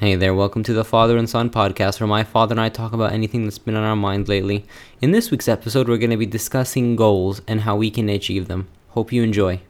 [0.00, 2.92] Hey there, welcome to the Father and Son podcast where my father and I talk
[2.92, 4.64] about anything that's been on our mind lately.
[5.00, 8.46] In this week's episode, we're going to be discussing goals and how we can achieve
[8.46, 8.68] them.
[8.90, 9.60] Hope you enjoy.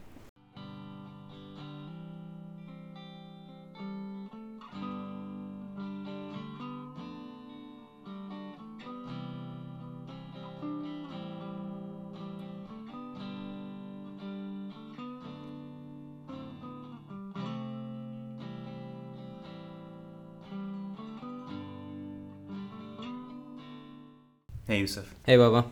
[25.29, 25.63] Hey Baba.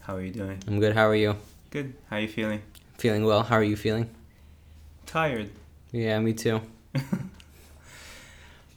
[0.00, 0.60] how are you doing?
[0.66, 0.92] I'm good.
[0.92, 1.36] How are you?
[1.70, 1.94] Good.
[2.10, 2.60] How are you feeling?
[2.98, 3.44] Feeling well.
[3.44, 4.10] How are you feeling?
[5.06, 5.48] Tired.
[5.92, 6.60] Yeah, me too.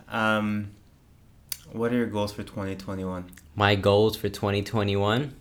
[0.07, 0.69] Um,
[1.71, 3.25] what are your goals for 2021?
[3.55, 5.33] My goals for 2021.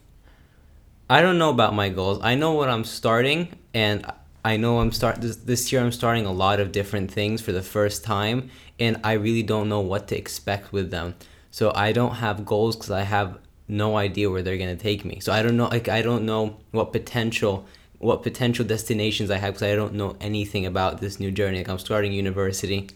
[1.11, 2.21] I don't know about my goals.
[2.23, 4.11] I know what I'm starting, and
[4.43, 5.83] I know I'm start this, this year.
[5.83, 8.49] I'm starting a lot of different things for the first time,
[8.81, 11.15] and I really don't know what to expect with them.
[11.51, 15.21] So I don't have goals because I have no idea where they're gonna take me.
[15.21, 15.69] So I don't know.
[15.69, 17.67] Like I don't know what potential
[17.99, 21.59] what potential destinations I have because I don't know anything about this new journey.
[21.59, 22.89] Like I'm starting university.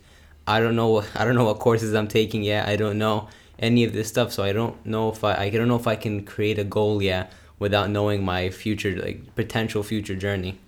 [0.46, 1.04] I don't know.
[1.14, 2.68] I don't know what courses I'm taking yet.
[2.68, 5.34] I don't know any of this stuff, so I don't know if I.
[5.34, 9.34] I don't know if I can create a goal yet without knowing my future, like
[9.36, 10.58] potential future journey.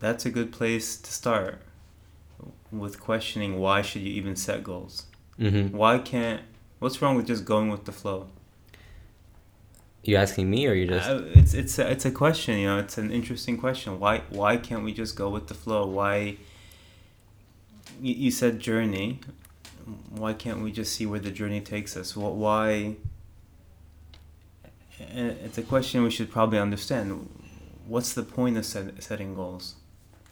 [0.00, 1.60] That's a good place to start
[2.70, 5.06] with questioning why should you even set goals?
[5.38, 5.76] Mm-hmm.
[5.76, 6.42] Why can't?
[6.78, 8.28] What's wrong with just going with the flow?
[10.02, 11.08] You asking me or you just?
[11.08, 12.58] Uh, it's it's a, it's a question.
[12.58, 13.98] You know, it's an interesting question.
[13.98, 15.86] Why why can't we just go with the flow?
[15.86, 16.36] Why?
[18.00, 19.20] You, said journey.
[20.10, 22.16] Why can't we just see where the journey takes us?
[22.16, 22.94] What why?
[25.00, 27.28] It's a question we should probably understand.
[27.86, 29.74] What's the point of set, setting goals?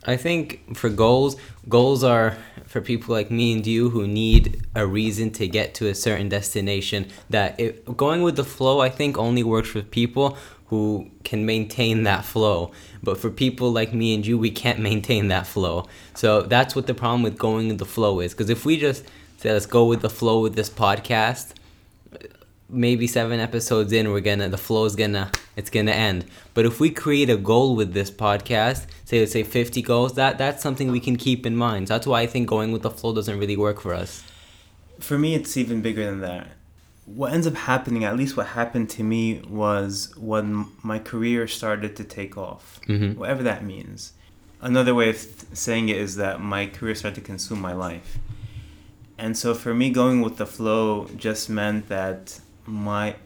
[0.07, 1.37] I think for goals,
[1.69, 5.89] goals are for people like me and you who need a reason to get to
[5.89, 7.09] a certain destination.
[7.29, 12.05] That it, going with the flow, I think, only works for people who can maintain
[12.05, 12.73] that flow.
[13.03, 15.87] But for people like me and you, we can't maintain that flow.
[16.15, 18.33] So that's what the problem with going with the flow is.
[18.33, 19.05] Because if we just
[19.39, 21.53] say, let's go with the flow with this podcast,
[22.69, 26.81] maybe seven episodes in we're gonna the flow is gonna it's gonna end but if
[26.81, 30.91] we create a goal with this podcast say let's say 50 goals that that's something
[30.91, 33.57] we can keep in mind that's why i think going with the flow doesn't really
[33.57, 34.23] work for us
[34.99, 36.47] For me, it's even bigger than that.
[37.05, 40.49] What ends up happening, at least what happened to me, was when
[40.83, 43.15] my career started to take off, Mhm.
[43.21, 44.13] whatever that means.
[44.63, 45.19] Another way of
[45.53, 48.17] saying it is that my career started to consume my life.
[49.19, 53.17] And so for me, going with the flow just meant that my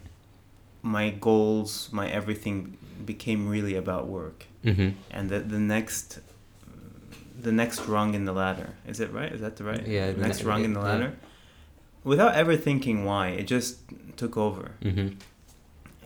[0.82, 4.46] my goals, my everything became really about work.
[4.64, 4.90] mm-hmm.
[5.10, 6.20] And the, the next
[7.38, 8.74] the next rung in the ladder.
[8.86, 9.32] Is it right?
[9.32, 9.86] Is that the right?
[9.86, 10.86] Yeah, The the next ne- rung in the yeah.
[10.86, 11.16] ladder.
[12.04, 13.78] Without ever thinking why, it just
[14.16, 14.72] took over.
[14.82, 15.08] Mm-hmm.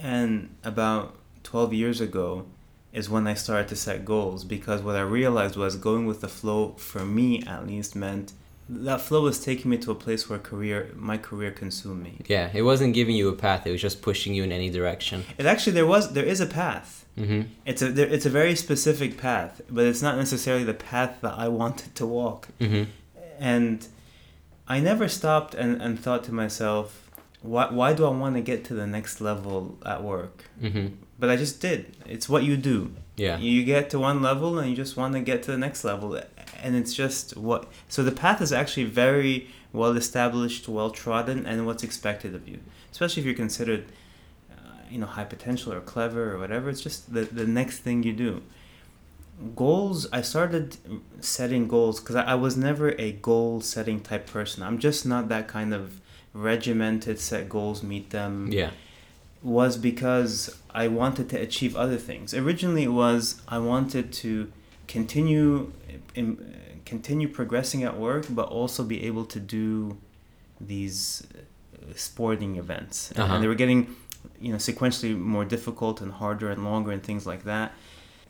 [0.00, 2.46] And about 12 years ago
[2.92, 6.28] is when I started to set goals because what I realized was going with the
[6.28, 8.32] flow for me at least meant
[8.68, 12.12] that flow was taking me to a place where career my career consumed me.
[12.26, 15.24] yeah it wasn't giving you a path it was just pushing you in any direction
[15.38, 17.04] It actually there was there is a path.
[17.18, 17.42] mm-hmm.
[17.66, 21.34] It's a there, it's a very specific path, but it's not necessarily the path that
[21.44, 22.48] I wanted to walk.
[22.60, 22.84] Mm-hmm.
[23.38, 23.86] and
[24.66, 26.86] I never stopped and, and thought to myself,
[27.42, 30.44] why, why do I want to get to the next level at work?
[30.62, 30.86] Mm-hmm.
[31.18, 31.80] But I just did.
[32.14, 32.78] It's what you do.
[33.24, 35.84] yeah You get to one level and you just want to get to the next
[35.90, 36.08] level.
[36.62, 37.70] And it's just what.
[37.88, 42.60] So the path is actually very well established, well trodden, and what's expected of you.
[42.90, 43.86] Especially if you're considered,
[44.52, 44.54] uh,
[44.90, 46.70] you know, high potential or clever or whatever.
[46.70, 48.42] It's just the, the next thing you do.
[49.56, 50.76] Goals, I started
[51.20, 54.62] setting goals because I, I was never a goal setting type person.
[54.62, 56.00] I'm just not that kind of
[56.32, 58.70] regimented, set goals, meet them yeah
[59.44, 62.32] was because I wanted to achieve other things.
[62.32, 64.50] Originally, it was I wanted to
[64.88, 65.72] continue
[66.14, 69.98] in, continue progressing at work, but also be able to do
[70.60, 73.34] these uh, sporting events, Uh-huh.
[73.34, 73.94] and they were getting
[74.40, 77.72] you know sequentially more difficult and harder and longer and things like that.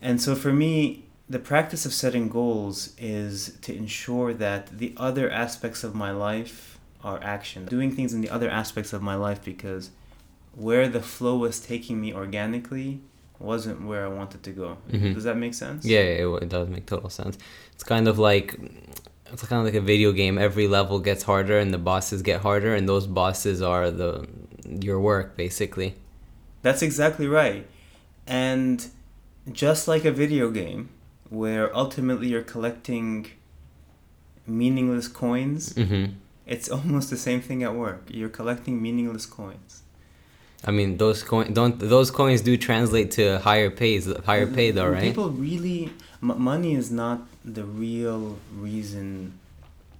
[0.03, 5.31] And so for me, the practice of setting goals is to ensure that the other
[5.31, 9.43] aspects of my life are action, doing things in the other aspects of my life
[9.45, 9.91] because
[10.55, 13.01] where the flow was taking me organically
[13.45, 14.69] wasn't where I wanted to go.
[14.91, 15.15] Mhm.
[15.15, 15.85] Does that make sense?
[15.85, 17.39] Yeah, yeah, it, it does make total sense.
[17.75, 18.59] It's kind of like
[19.33, 20.39] it's kind of like a video game.
[20.39, 24.27] Every level gets harder, and the bosses get harder, and those bosses are the
[24.87, 25.95] your work basically.
[26.63, 27.67] That's exactly right.
[28.27, 28.87] And
[29.53, 30.89] just like a video game
[31.29, 33.27] where ultimately you're collecting
[34.47, 36.13] meaningless coins, Mm-hmm.
[36.47, 38.03] It's almost the same thing at work.
[38.11, 39.83] You're collecting meaningless coins.
[40.67, 44.89] I mean, those coin don't those coins do translate to higher pays, higher pay though,
[44.89, 45.03] right?
[45.03, 45.91] People really,
[46.23, 49.39] m- money is not the real reason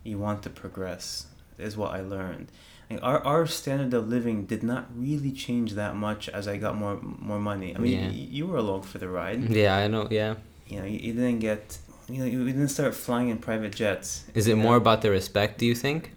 [0.03, 1.27] you want to progress.
[1.59, 2.49] Is what I learned.
[2.91, 6.75] Like our our standard of living did not really change that much as I got
[6.77, 7.75] more more money.
[7.77, 8.09] I mean, Yeah.
[8.09, 9.41] y- you were along for the ride.
[9.51, 10.09] Yeah, I know.
[10.11, 10.35] Yeah,
[10.69, 11.79] You know, you, you didn't get.
[12.09, 14.25] You know, you didn't start flying in private jets.
[14.35, 14.63] is it know?
[14.67, 15.57] more about the respect?
[15.59, 16.11] Do you think?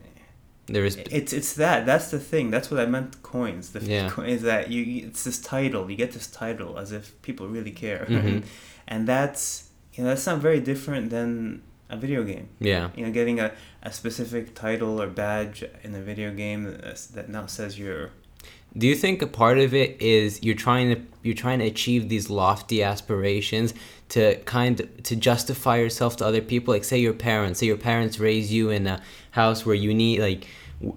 [0.68, 0.96] There is.
[0.98, 1.86] It's it's that.
[1.86, 2.52] That's the thing.
[2.52, 3.22] That's what I meant.
[3.24, 3.72] Coins.
[3.72, 4.10] The Yeah.
[4.10, 5.08] coin is that you.
[5.08, 5.90] It's this title.
[5.90, 8.44] You get this title as if people really care, Mhm.
[8.88, 12.50] and that's you know that's not very different than a video game.
[12.60, 12.90] Yeah.
[12.98, 17.30] You know, getting a, a specific title or badge in a video game that, that
[17.30, 18.12] now says you're.
[18.76, 22.10] Do you think a part of it is you're trying to you're trying to achieve
[22.10, 23.74] these lofty aspirations
[24.10, 26.74] to kind to justify yourself to other people?
[26.74, 30.22] Like say your parents, say your parents raise you in a house where you need
[30.22, 30.48] like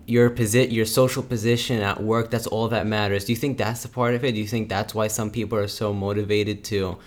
[0.07, 2.31] your posi- your social position at work.
[2.31, 3.25] That's all that matters.
[3.25, 4.33] Do you think that's a part of it?
[4.33, 6.99] Do you think that's why some people are so motivated to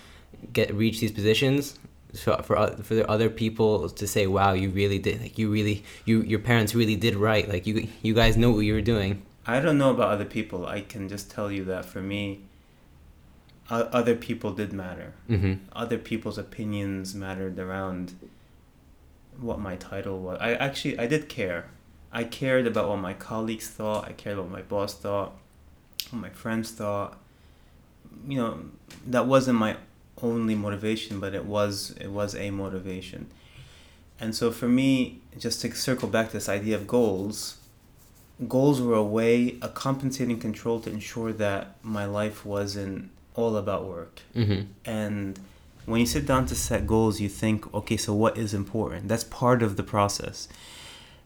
[0.52, 1.78] get reach these positions?
[2.14, 5.20] For, for for the other people to say, "Wow, you really did!
[5.20, 7.48] Like you really, you your parents really did right!
[7.48, 10.66] Like you you guys know what you were doing." I don't know about other people.
[10.66, 12.40] I can just tell you that for me,
[13.70, 15.12] other people did matter.
[15.28, 15.54] Mm-hmm.
[15.72, 18.14] other people's opinions mattered around
[19.40, 20.38] what my title was.
[20.40, 21.66] I actually I did care.
[22.12, 24.06] I cared about what my colleagues thought.
[24.06, 25.32] I cared about what my boss thought,
[26.10, 27.18] what my friends thought.
[28.28, 28.60] You know,
[29.06, 29.76] that wasn't my
[30.22, 33.30] only motivation, but it was it was a motivation.
[34.20, 37.56] And so for me, just to circle back to this idea of goals,
[38.48, 43.86] goals were a way, a compensating control to ensure that my life wasn't all about
[43.86, 44.20] work.
[44.34, 44.62] Mm-hmm.
[44.84, 45.38] And
[45.86, 49.08] when you sit down to set goals, you think, okay, so what is important?
[49.08, 50.48] That's part of the process.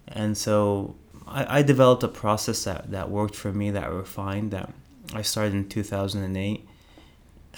[0.07, 0.97] And so
[1.27, 4.71] I, I developed a process that, that worked for me, that I refined, that
[5.15, 6.69] I started in 2008.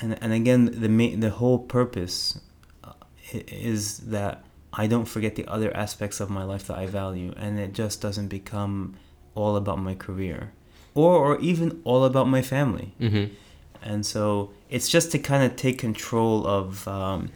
[0.00, 2.40] And, and again, the, ma- the whole purpose
[2.84, 2.92] uh,
[3.32, 7.32] is that I don't forget the other aspects of my life that I value.
[7.36, 8.96] And it just doesn't become
[9.34, 10.52] all about my career
[10.94, 13.26] or, or even all about my family Mm-hmm.
[13.82, 17.30] and so it's just to kind of take control of um,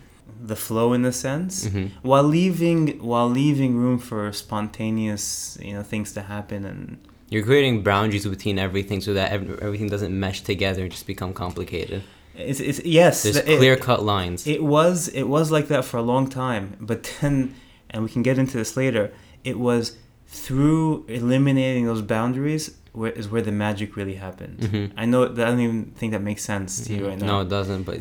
[0.51, 1.87] the flow in a sense Mm-hmm.
[2.09, 4.33] while leaving while leaving room for
[4.79, 6.99] spontaneous you know things to happen and
[7.31, 12.03] You're creating boundaries between everything so that everything doesn't mesh together and just become complicated.
[12.37, 14.47] it's, it's yes There's it- clear cut lines.
[14.47, 17.55] it was it was like that for a long time but then
[17.91, 19.13] and we can get into this later
[19.45, 19.97] it was
[20.29, 24.59] through eliminating those boundaries where is where the magic really happened.
[24.61, 24.93] Mhm.
[24.97, 27.27] i know that i don't even think that makes sense to you right now.
[27.27, 27.83] No, it doesn't.
[27.85, 28.01] But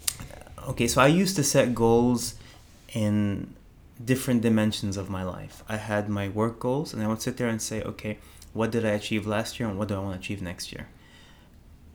[0.70, 2.34] okay so i used to set goals
[2.92, 3.54] in
[4.04, 5.64] different dimensions of my life.
[5.68, 8.18] I had my work goals and i would sit there and say okay
[8.52, 10.86] what did i achieve last year and what do i want to achieve next year?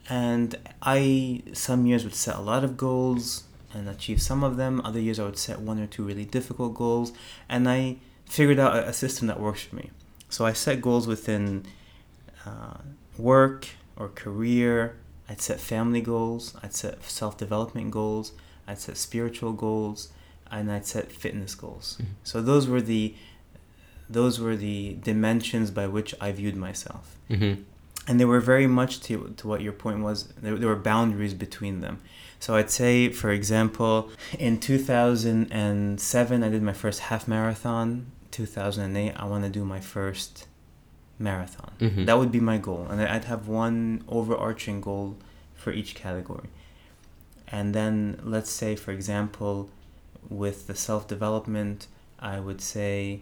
[0.10, 3.44] And i some years would set a lot of goals
[3.74, 4.82] and achieve some of them.
[4.84, 7.14] Other years i would set one or two really difficult goals.
[7.48, 7.98] And i
[8.38, 9.88] figured out a, a system that works for me
[10.36, 11.46] so i set goals within
[12.50, 12.78] uh,
[13.32, 13.62] work
[14.00, 14.76] or career
[15.30, 18.28] i'd set family goals i'd set self-development goals
[18.68, 20.00] I'd set spiritual goals,
[20.50, 21.88] and I'd set fitness goals.
[22.00, 22.06] Mhm.
[22.24, 23.14] So those were the
[24.10, 24.80] those were the
[25.10, 27.54] dimensions by which I viewed myself, hmm
[28.08, 30.18] and they were very much to to what your point was.
[30.44, 31.96] There, there were boundaries between them.
[32.40, 33.96] So I'd say, for example,
[34.48, 38.06] in 2007, I did my first half marathon.
[38.34, 40.48] 2008, I want to do my first
[41.20, 41.72] marathon.
[41.80, 42.06] Mhm.
[42.08, 45.16] That would be my goal, and I'd have one overarching goal
[45.62, 46.50] for each category.
[47.48, 49.70] And then, let's say, for example,
[50.30, 51.88] with the self development,
[52.20, 53.22] I would say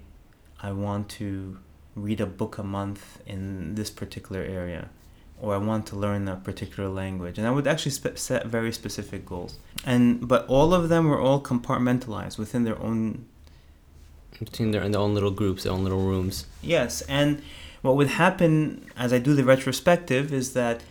[0.62, 1.58] I want to
[1.96, 4.90] read a book a month in this particular area,
[5.42, 7.38] or I want to learn a particular language.
[7.38, 9.58] And I would actually spe- set very specific goals.
[9.86, 13.26] And but all of them were all compartmentalized within their own
[14.44, 16.46] Between their, their own little groups, their own little rooms.
[16.62, 17.42] Yes, and
[17.82, 20.82] what would happen as I do the retrospective is that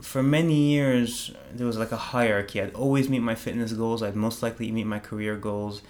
[0.00, 2.60] for many years there was like a hierarchy.
[2.60, 4.02] I'd always meet my fitness goals.
[4.02, 5.82] I'd most likely meet my career goals.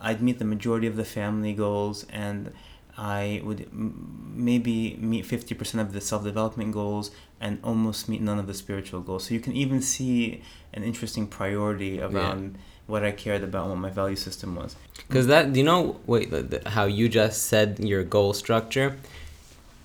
[0.00, 2.52] I'd meet the majority of the family goals, and
[2.96, 8.20] I would m- maybe meet fifty percent of the self development goals, and almost meet
[8.20, 9.24] none of the spiritual goals.
[9.24, 10.42] So you can even see
[10.72, 12.58] an interesting priority around
[12.88, 14.74] what I cared about, what my value system was.
[15.06, 18.96] Because that, do you know, wait, the, the, how you just said your goal structure,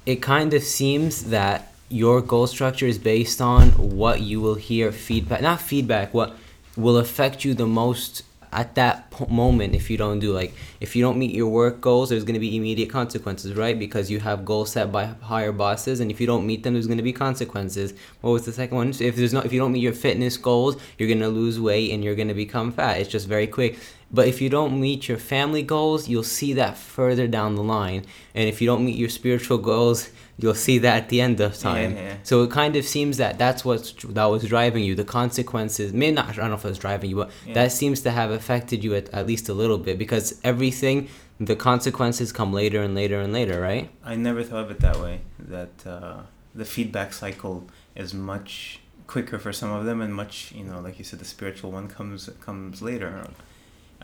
[0.06, 4.92] it kind of seems that your goal structure is based on what you will hear
[4.92, 6.36] feedback, not feedback, what
[6.76, 11.04] will affect you the most at that moment if you don't do like if you
[11.04, 13.78] don't meet your work goals there's going to be immediate consequences right?
[13.78, 16.88] Because you have goals set by higher bosses and if you don't meet them there's
[16.88, 17.94] going to be consequences.
[18.22, 18.90] What was the second one?
[18.90, 21.92] If there's not if you don't meet your fitness goals you're going to lose weight
[21.92, 23.00] and you're going to become fat.
[23.00, 23.80] It's just very quick
[24.14, 28.06] but if you don't meet your family goals you'll see that further down the line
[28.36, 31.58] and if you don't meet your spiritual goals you'll see that at the end of
[31.58, 31.96] time.
[31.96, 32.16] Yeah, yeah.
[32.24, 34.96] So it kind of seems that that's what that was driving you.
[34.96, 36.30] The consequences, may not.
[36.30, 37.54] I don't know if it was driving you, but Yeah.
[37.54, 41.08] that seems to have affected you at, at least a little bit because everything,
[41.40, 43.92] the consequences come later and later and later, right?
[44.04, 45.22] I never thought of it that way.
[45.40, 46.22] That uh,
[46.56, 50.98] the feedback cycle is much quicker for some of them, and much you know, like
[50.98, 53.28] you said, the spiritual one comes comes later.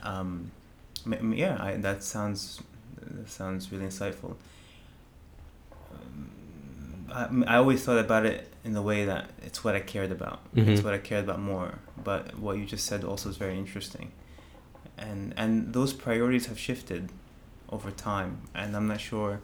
[0.04, 0.52] Um,
[1.06, 2.62] yeah, I, that sounds
[3.02, 4.36] that sounds really insightful.
[5.92, 10.12] Um, I, I always thought about it in the way that it's what I cared
[10.12, 10.42] about.
[10.56, 10.84] It's Mhm.
[10.84, 11.80] what I cared about more.
[12.04, 14.12] But what you just said also is very interesting,
[14.98, 17.10] and and those priorities have shifted
[17.70, 19.42] over time, and I'm not sure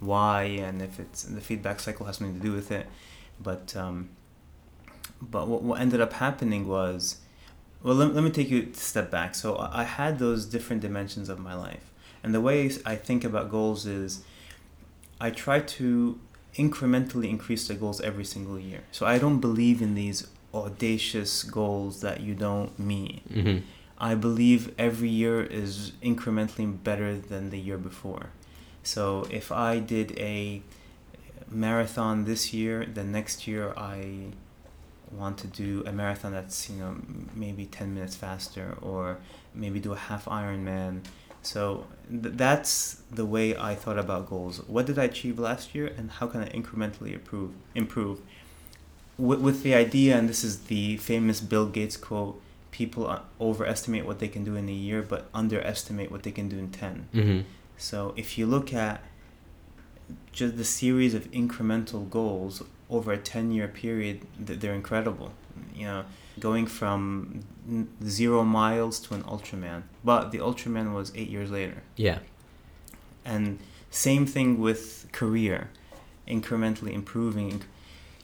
[0.00, 2.86] why and if it's the feedback cycle has something to do with it,
[3.42, 4.10] but um,
[5.20, 7.16] but what, what ended up happening was,
[7.82, 9.34] well, let, let me take you a step back.
[9.34, 11.90] So I had those different dimensions of my life,
[12.22, 14.22] and the way I think about goals is,
[15.20, 16.18] I try to
[16.54, 18.82] incrementally increase the goals every single year.
[18.90, 23.28] So I don't believe in these audacious goals that you don't meet.
[23.32, 23.64] Mm-hmm.
[23.98, 28.30] I believe every year is incrementally better than the year before.
[28.82, 30.62] So if I did a
[31.50, 34.32] marathon this year, the next year I
[35.12, 36.96] want to do a marathon that's you know
[37.34, 39.18] maybe 10 minutes faster or
[39.54, 41.00] maybe do a half Ironman.
[41.42, 44.58] So th- that's the way I thought about goals.
[44.66, 48.20] What did I achieve last year and how can I incrementally improve improve
[49.16, 54.18] with, with the idea and this is the famous Bill Gates quote people overestimate what
[54.18, 57.40] they can do in a year but underestimate what they can do in 10 Mm-hmm.
[57.78, 59.00] so if you look at
[60.32, 65.32] just the series of incremental goals over a 10 year period they're incredible
[65.74, 66.04] you know
[66.40, 67.40] going from
[68.04, 72.18] zero miles to an ultraman but the ultraman was eight years later Yeah.
[73.24, 73.58] and
[73.90, 75.68] same thing with career
[76.26, 77.62] incrementally improving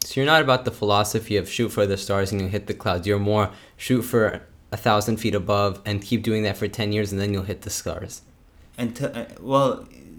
[0.04, 2.74] So you're not about the philosophy of shoot for the stars and you hit the
[2.74, 3.06] clouds.
[3.06, 3.46] You're more
[3.78, 7.32] shoot for a thousand feet above and keep doing that for ten years and then
[7.32, 8.20] you'll hit the stars.
[8.76, 9.70] and t- uh, well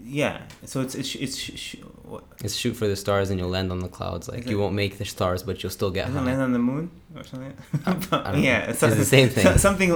[0.04, 1.76] yeah so it's it's, it's sh- sh-
[2.06, 4.28] what, It's shoot for the stars and you'll land on the clouds.
[4.28, 6.22] Like you won't make the stars, but you'll still get high.
[6.22, 7.54] land on the moon or something?
[8.42, 8.70] Yeah, know.
[8.70, 9.58] It's the same thing.
[9.68, 9.90] something,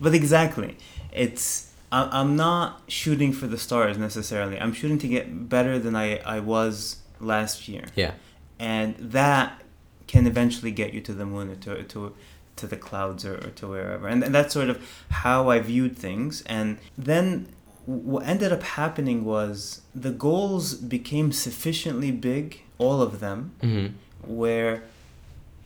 [0.00, 0.76] but exactly,
[1.12, 1.68] it's.
[1.94, 4.58] I'm not shooting for the stars necessarily.
[4.58, 8.12] I'm shooting to get better than I, I was last year, Yeah.
[8.58, 9.60] and that
[10.06, 12.14] can eventually get you to the moon or to to,
[12.56, 14.08] to the clouds or, or to wherever.
[14.08, 14.76] And, and that's sort of
[15.10, 16.42] how I viewed things.
[16.46, 17.48] And then
[17.86, 23.86] what ended up happening was the goals became sufficiently big, all of them, hmm
[24.24, 24.84] where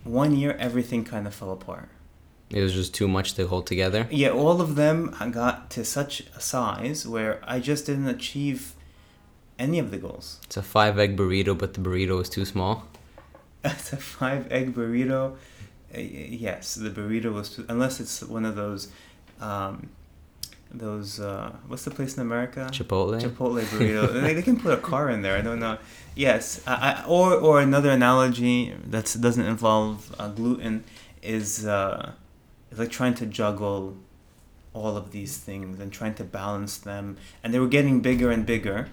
[0.03, 1.91] one year everything kind of fell apart.
[2.49, 4.07] It was just too much to hold together.
[4.11, 8.75] Yeah, all of them got to such a size where I just didn't achieve
[9.59, 10.41] any of the goals.
[10.45, 12.85] It's a five egg burrito, but the burrito is too small.
[13.65, 15.33] It's a five egg burrito.
[15.93, 18.89] Uh, yes, the burrito was too, unless it's one of those,
[19.41, 19.89] um,
[20.71, 22.69] those uh, what's the place in America?
[22.73, 23.21] Chipotle.
[23.21, 24.13] Chipotle burrito.
[24.23, 25.37] they, they can put a car in there.
[25.37, 25.79] I don't know.
[26.15, 30.85] Yes, I, I, or or another analogy that doesn't involve uh, gluten
[31.23, 32.13] is uh,
[32.71, 33.97] is like trying to juggle
[34.73, 38.45] all of these things and trying to balance them, and they were getting bigger and
[38.45, 38.89] bigger,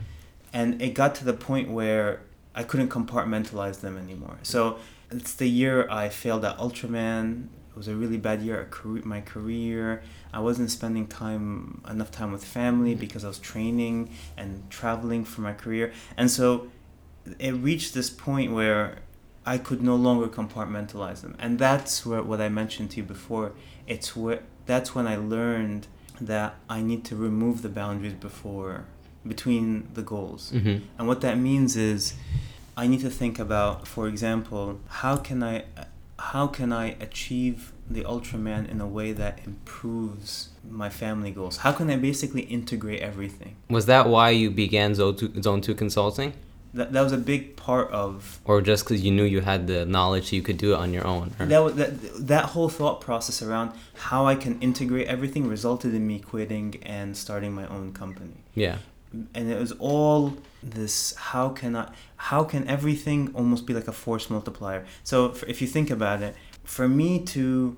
[0.54, 2.22] and it got to the point where
[2.56, 4.38] I couldn't compartmentalize them anymore.
[4.44, 4.78] So
[5.12, 7.48] it's the year I failed at Ultraman.
[7.74, 10.04] It was a really bad year at career, my career.
[10.32, 15.42] I wasn't spending time enough time with family because I was training and traveling for
[15.42, 15.92] my career.
[16.16, 16.68] And so
[17.40, 19.00] it reached this point where
[19.46, 21.36] I could no longer compartmentalize them.
[21.40, 23.54] And that's where what I mentioned to you before.
[23.88, 25.88] It's where that's when I learned
[26.22, 28.86] that I need to remove the boundaries before
[29.26, 30.52] between the goals.
[30.52, 32.14] hmm And what that means is
[32.78, 35.64] I need to think about, for example, how can I
[36.32, 41.58] how can I achieve the Ultraman in a way that improves my family goals?
[41.58, 43.56] How can I basically integrate everything?
[43.70, 46.32] Was that why you began Zone Two, Zone Two Consulting,
[46.74, 49.86] That, that was a big part of or just because you knew you had the
[49.86, 51.32] knowledge so you could do it on your own?
[51.40, 51.92] or- that, was, that
[52.34, 53.72] that whole thought process around
[54.10, 58.38] how I can integrate everything resulted in me quitting and starting my own company.
[58.56, 58.78] yeah.
[59.34, 63.92] And it was all this how can i how can everything almost be like a
[63.92, 67.78] force multiplier so if you think about it for me to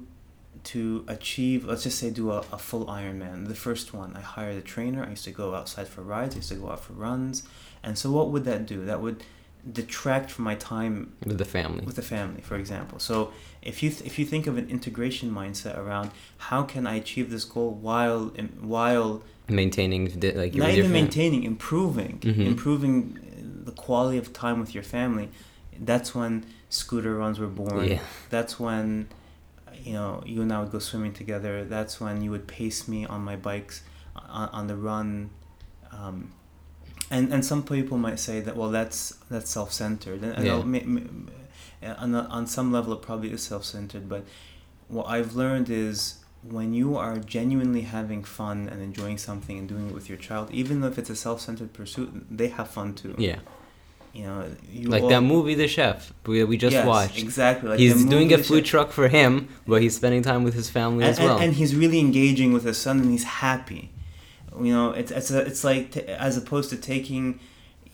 [0.66, 3.48] to achieve, let's just say, do a, a full Ironman.
[3.48, 5.06] The first one, I hired a trainer.
[5.06, 6.36] I used to go outside for rides.
[6.36, 7.44] I used to go out for runs.
[7.84, 8.84] And so, what would that do?
[8.84, 9.24] That would
[9.72, 11.86] detract from my time with the family.
[11.86, 13.00] With the family, for example.
[13.00, 13.32] So,
[13.66, 17.30] if you th- if you think of an integration mindset around how can I achieve
[17.32, 18.28] this goal while
[18.62, 22.42] while maintaining like not even maintaining, improving, mm-hmm.
[22.42, 25.30] improving the quality of time with your family.
[25.78, 27.88] That's when scooter runs were born.
[27.88, 28.00] Yeah.
[28.30, 29.10] That's when
[29.84, 31.66] you know you and I would go swimming together.
[31.66, 33.82] That's when you would pace me on my bikes
[34.16, 35.32] on, on the run.
[35.92, 36.32] Um,
[37.12, 40.64] and and some people might say that well that's that's self-centered and, and yeah.
[41.84, 44.26] Uh, on, on some level it probably is self-centered but
[44.88, 49.90] what I've learned is when you are genuinely having fun and enjoying something and doing
[49.90, 53.40] it with your child even if it's a self-centered pursuit they have fun too yeah
[54.16, 57.22] you know, you like all, that movie, The Chef, we, we just yes, watched.
[57.22, 57.72] Exactly.
[57.72, 61.04] Like he's doing a food truck for him, but he's spending time with his family
[61.04, 61.36] and, as well.
[61.36, 63.92] And, and, he's really engaging with his son, and he's happy.
[64.58, 67.42] You know, it's it's a, it's like t- as opposed to taking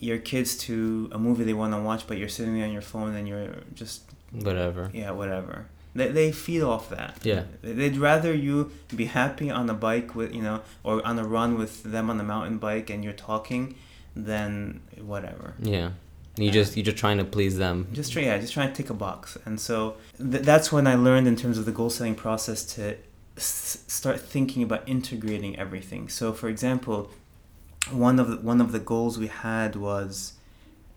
[0.02, 2.82] your kids to a movie they want to watch, but you're sitting there on your
[2.92, 4.90] phone and you're just whatever.
[4.92, 5.66] Yeah, whatever.
[5.94, 7.18] They, they feed off that.
[7.22, 7.44] Yeah.
[7.62, 11.56] They'd rather you be happy on a bike with you know, or on a run
[11.56, 13.76] with them on the mountain bike, and you're talking,
[14.16, 15.54] than whatever.
[15.60, 15.90] Yeah.
[16.36, 17.86] You just you're just trying to please them.
[17.92, 20.94] Just try, yeah, just trying to tick a box, and so th- that's when I
[20.96, 22.96] learned in terms of the goal setting process to
[23.36, 26.08] s- start thinking about integrating everything.
[26.08, 27.10] So, for example,
[27.90, 30.34] one of the, one of the goals we had was,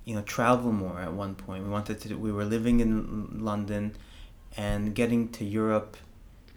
[0.03, 0.99] you know, travel more.
[0.99, 2.15] At one point, we wanted to.
[2.15, 3.95] We were living in London,
[4.55, 5.97] and getting to Europe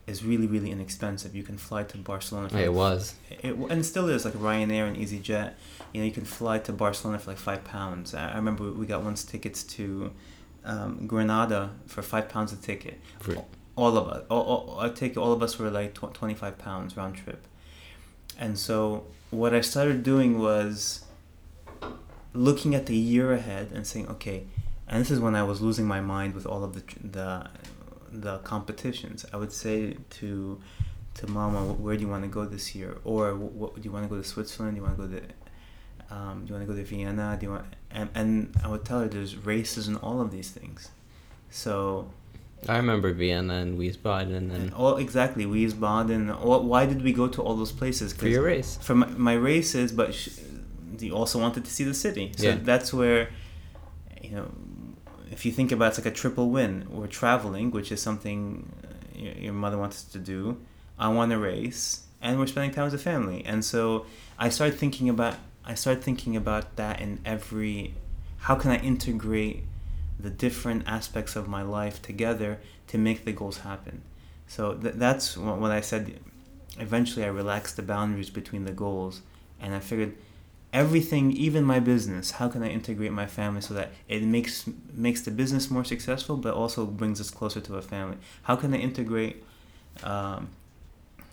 [0.07, 1.35] is really really inexpensive.
[1.35, 2.49] You can fly to Barcelona.
[2.49, 3.15] For it was.
[3.31, 5.55] It, and still is like Ryanair and EasyJet
[5.93, 8.15] you know you can fly to Barcelona for like five pounds.
[8.15, 10.13] I, remember we got once tickets to
[10.65, 13.01] um, Granada for five pounds a ticket.
[13.21, 13.45] For
[13.77, 16.59] all of us, all, all, I take all of us were like tw- twenty five
[16.59, 17.47] pounds round trip.
[18.39, 21.05] And so what I started doing was
[22.33, 24.47] looking at the year ahead and saying, okay,
[24.87, 27.51] and this is when I was losing my mind with all of the the
[28.11, 29.27] the competitions.
[29.33, 30.61] I would say to
[31.15, 32.99] to mama, where do you want to go this year?
[33.05, 34.77] Or what, do you want to go to Switzerland?
[34.77, 37.37] Do you want to go to um, do you want to go to Vienna?
[37.39, 37.67] Do you want?
[37.91, 40.91] And, and I would tell her there's races and all of these things.
[41.51, 42.11] So.
[42.67, 46.45] I remember Vienna and Wiesbaden and, and all exactly Wiesbaden.
[46.45, 48.13] All, why did we go to all those places?
[48.13, 48.79] For your race.
[48.81, 50.41] For my, my races, but sh-
[50.99, 52.33] you also wanted to see the city.
[52.37, 52.59] So yeah.
[52.61, 53.31] that's where,
[54.21, 54.51] you know,
[55.31, 56.87] if you think about it, it's like a triple win.
[56.91, 60.59] We're traveling, which is something uh, your, your mother wants to do.
[60.99, 63.45] I want to race, and we're spending time as a family.
[63.47, 64.07] And so
[64.39, 67.95] I started thinking about I started thinking about that in every
[68.39, 69.65] how can I integrate
[70.19, 74.03] the different aspects of my life together to make the goals happen.
[74.47, 76.19] So th- that's what I said.
[76.79, 79.23] Eventually, I relaxed the boundaries between the goals,
[79.61, 80.15] and I figured
[80.73, 85.23] everything, even my business, how can I integrate my family so that it makes makes
[85.23, 88.19] the business more successful, but also brings us closer to a family?
[88.43, 89.45] How can I integrate,
[90.03, 90.51] um,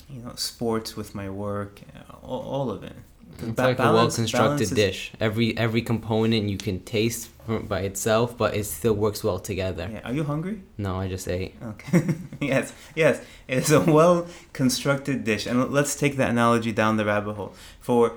[0.09, 1.81] you know, sports with my work,
[2.23, 2.95] all, all of it?
[3.41, 5.11] It's like balance, a well constructed dish.
[5.19, 9.89] Every every component you can taste by itself, but it still works well together.
[9.91, 10.01] Yeah.
[10.03, 10.61] Are you hungry?
[10.77, 11.55] No, I just ate.
[11.61, 12.03] Okay.
[12.41, 13.21] yes, yes.
[13.47, 17.53] It's a well constructed dish, and let's take that analogy down the rabbit hole.
[17.81, 18.13] For,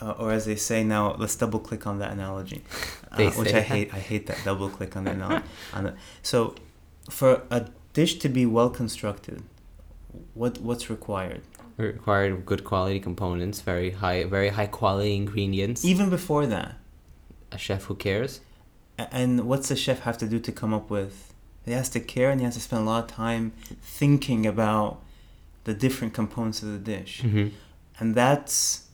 [0.00, 2.62] uh, or as they say now, let's double click on that analogy,
[3.12, 3.92] uh, which I hate.
[3.92, 5.44] I hate that double click on the analogy.
[5.74, 5.94] on it.
[6.22, 6.54] So,
[7.10, 9.42] for a dish to be well constructed,
[10.34, 11.42] what what's required?
[11.76, 15.84] Required good quality components, very high, very high quality ingredients.
[15.84, 16.76] Even before that,
[17.52, 18.40] a chef who cares.
[18.98, 21.34] And what's the chef have to do to come up with?
[21.64, 25.02] He has to care and he has to spend a lot of time thinking about
[25.64, 27.22] the different components of the dish.
[27.22, 27.48] Mm-hmm.
[27.98, 28.86] And that's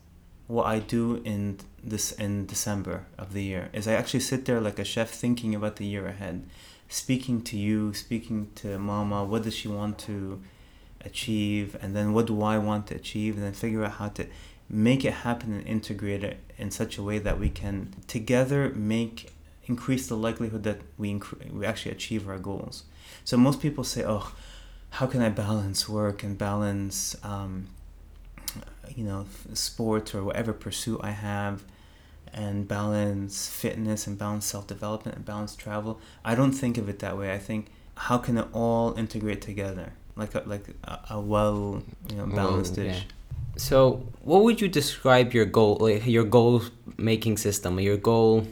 [0.47, 3.68] what I do in this in December of the year.
[3.73, 6.45] Is I actually sit there like a chef thinking about the year ahead,
[6.88, 9.25] speaking to you, speaking to Mama.
[9.25, 10.40] What does she want to
[11.05, 14.27] achieve and then what do I want to achieve and then figure out how to
[14.69, 19.33] make it happen and integrate it in such a way that we can together make
[19.67, 22.85] increase the likelihood that we inc- we actually achieve our goals.
[23.25, 24.33] So most people say, "Oh,
[24.91, 27.69] how can I balance work and balance um,
[28.95, 31.65] you know, sports or whatever pursuit I have?"
[32.35, 36.01] and balance fitness and balance self-development and balance travel.
[36.25, 37.31] I don't think of it that way.
[37.35, 39.93] I think how can it all integrate together?
[40.16, 42.96] Like a like a, a well you know mm, balanced well, dish.
[42.96, 43.12] Yeah.
[43.57, 46.62] So, what would you describe your goal like your goal
[46.96, 47.79] making system?
[47.81, 48.46] Your goal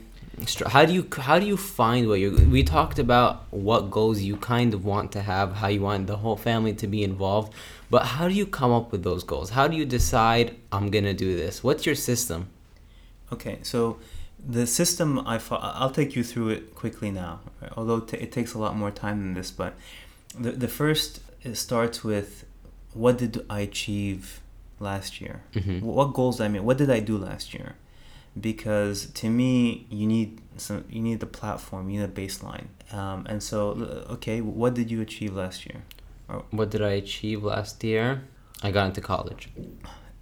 [0.66, 4.36] How do you how do you find what you we talked about what goals you
[4.36, 7.52] kind of want to have, how you want the whole family to be involved,
[7.90, 9.50] but how do you come up with those goals?
[9.50, 11.62] How do you decide I'm gonna do this?
[11.62, 12.48] What's your system?
[13.32, 13.98] Okay, so
[14.48, 17.72] the system I fo- I'll take you through it quickly now, right?
[17.76, 19.50] although t- it takes a lot more time than this.
[19.50, 19.74] But
[20.38, 22.44] the the first it starts with
[22.92, 24.40] what did I achieve
[24.78, 25.42] last year?
[25.52, 25.80] Mhm.
[25.82, 26.62] What goals did I meet?
[26.62, 27.76] What did I do last year?
[28.40, 30.84] Because to me, you need some.
[30.88, 31.90] You need the platform.
[31.90, 32.66] You need a baseline.
[32.92, 35.82] Um, and so, okay, what did you achieve last year?
[36.50, 38.22] What did I achieve last year?
[38.62, 39.48] I got into college.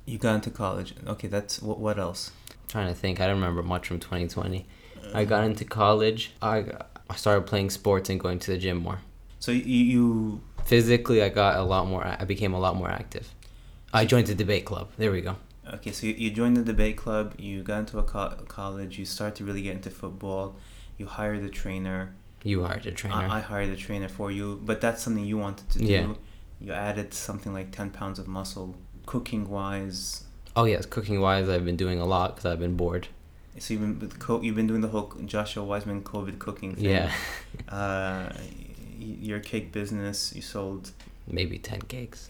[0.07, 0.95] You got into college.
[1.07, 1.79] Okay, that's what.
[1.79, 2.33] What else?
[2.69, 3.19] trying to think.
[3.21, 4.67] I don't remember much from 2020.
[5.15, 6.33] I got into college.
[6.43, 6.65] I,
[7.09, 8.99] I started playing sports and going to the gym more.
[9.39, 12.05] So you, you Physically, I got a lot more.
[12.07, 13.33] I became a lot more active.
[13.93, 14.91] I joined the debate club.
[14.99, 15.37] There we go.
[15.75, 19.05] Okay, so you, you joined the debate club, you got into a co- college, you
[19.05, 20.57] start to really get into football,
[20.97, 22.15] you hired a trainer.
[22.43, 23.17] You hired a trainer.
[23.17, 25.85] I, I hired a trainer for you, but that's something you wanted to do.
[25.85, 26.15] Yeah.
[26.61, 28.77] You added something like 10 pounds of muscle.
[29.07, 30.25] Cooking wise,
[30.57, 33.09] oh yes, cooking wise, I've been doing a lot because I've been bored.
[33.59, 36.85] so you've been, you've been doing the whole Joshua Weissman COVID cooking thing.
[36.85, 37.13] Yeah,
[37.69, 38.31] Uh,
[38.99, 40.93] your cake business, you sold
[41.27, 42.29] maybe ten cakes.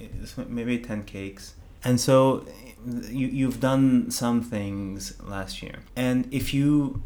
[0.49, 1.55] Maybe 10 cakes.
[1.85, 2.45] And so
[2.87, 5.81] you, you've done some things last year.
[5.97, 7.03] And if you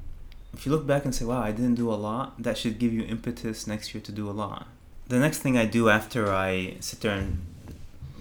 [0.54, 2.92] if you look back and say wow i didn't do a lot that should give
[2.92, 4.66] you impetus next year to do a lot.
[5.08, 7.46] The next thing i do after i sit there and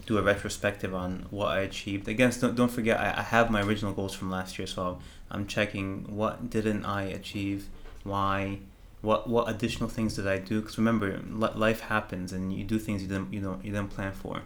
[0.06, 3.62] do a retrospective on what i achieved again don't, don't forget I, I have my
[3.62, 4.68] original goals from last year.
[4.68, 5.00] So
[5.30, 7.68] i'm checking what didn't i achieve
[8.04, 8.60] why
[9.02, 10.62] what what additional things did I do?
[10.62, 13.90] Because remember, li- life happens, and you do things you didn't you know you didn't
[13.90, 14.42] plan for.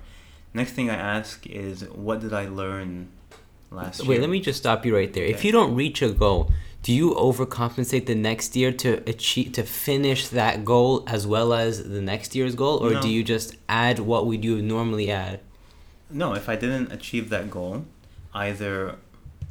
[0.53, 3.09] Next thing I ask is, what did I learn
[3.71, 4.09] last year?
[4.09, 5.25] Wait, let me just stop you right there.
[5.25, 6.49] If you don't reach a goal,
[6.81, 11.83] do you overcompensate the next year to achieve to finish that goal as well as
[11.83, 13.01] the next year's goal, or No.
[13.01, 15.41] do you just add what would you normally add?
[16.09, 17.85] No, if I didn't achieve that goal,
[18.33, 18.95] either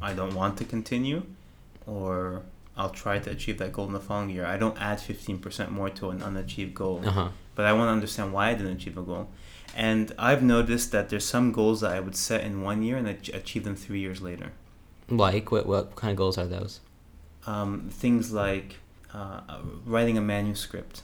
[0.01, 1.23] I don't want to continue,
[1.85, 2.41] or
[2.77, 4.45] I'll try to achieve that goal in the following year.
[4.45, 7.01] I don't add fifteen percent more to an unachieved goal.
[7.05, 7.29] Uh huh.
[7.55, 9.29] but I want to understand why I didn't achieve a goal.
[9.75, 13.07] And I've noticed that there's some goals that I would set in one year and
[13.07, 14.51] ach- achieve them three years later.
[15.09, 15.65] Like what?
[15.65, 16.79] What kind of goals are those?
[17.47, 18.77] Um, things like
[19.13, 19.41] uh,
[19.85, 21.01] writing a manuscript.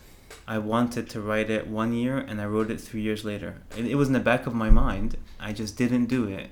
[0.48, 3.62] I wanted to write it one year and I wrote it three years later.
[3.78, 5.18] It, it was in the back of my mind.
[5.40, 6.50] I just didn't do it.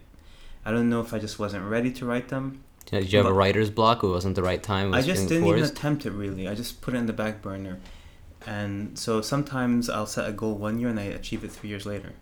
[0.64, 2.64] I don't know if I just wasn't ready to write them.
[2.92, 4.04] Did you have a writer's block?
[4.04, 4.94] It wasn't the right time.
[4.94, 6.48] I just didn't even attempt it really.
[6.48, 7.80] I just put it in the back burner.
[8.48, 11.86] And so sometimes I'll set a goal one year and I achieve it three years
[11.86, 12.14] later.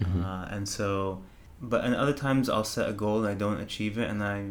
[0.00, 0.24] Mhm.
[0.24, 1.22] Uh, and so,
[1.60, 4.44] but and other times I'll set a goal and I don't achieve it, and I,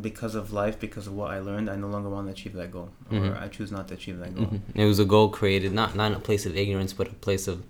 [0.00, 2.70] because of life, because of what I learned, I no longer want to achieve that
[2.70, 4.46] goal, or I choose not to achieve that goal.
[4.46, 4.60] Mhm.
[4.74, 7.46] It was a goal created not not in a place of ignorance, but a place
[7.48, 7.62] of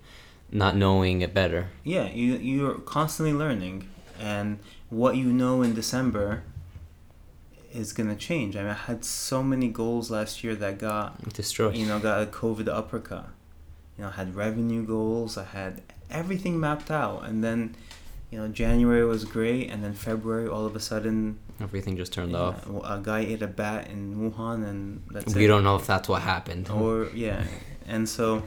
[0.51, 1.67] not knowing it better.
[1.83, 3.87] Yeah, you you're constantly learning,
[4.19, 6.43] and what you know in December
[7.75, 8.55] is gonna change.
[8.55, 11.75] I mean, I had so many goals last year that got Destroyed.
[11.75, 13.27] you know got a COVID uppercut.
[13.97, 15.37] You know, I had revenue goals.
[15.37, 17.75] I had everything mapped out, and then.
[18.31, 22.31] You know, January was great, and then February, all of a sudden, Everything just turned
[22.31, 22.67] Yeah, off.
[22.83, 25.47] A guy ate a bat in Wuhan, and that's We it.
[25.47, 26.67] don't know if that's what happened.
[26.69, 27.43] Or yeah,
[27.85, 28.43] and so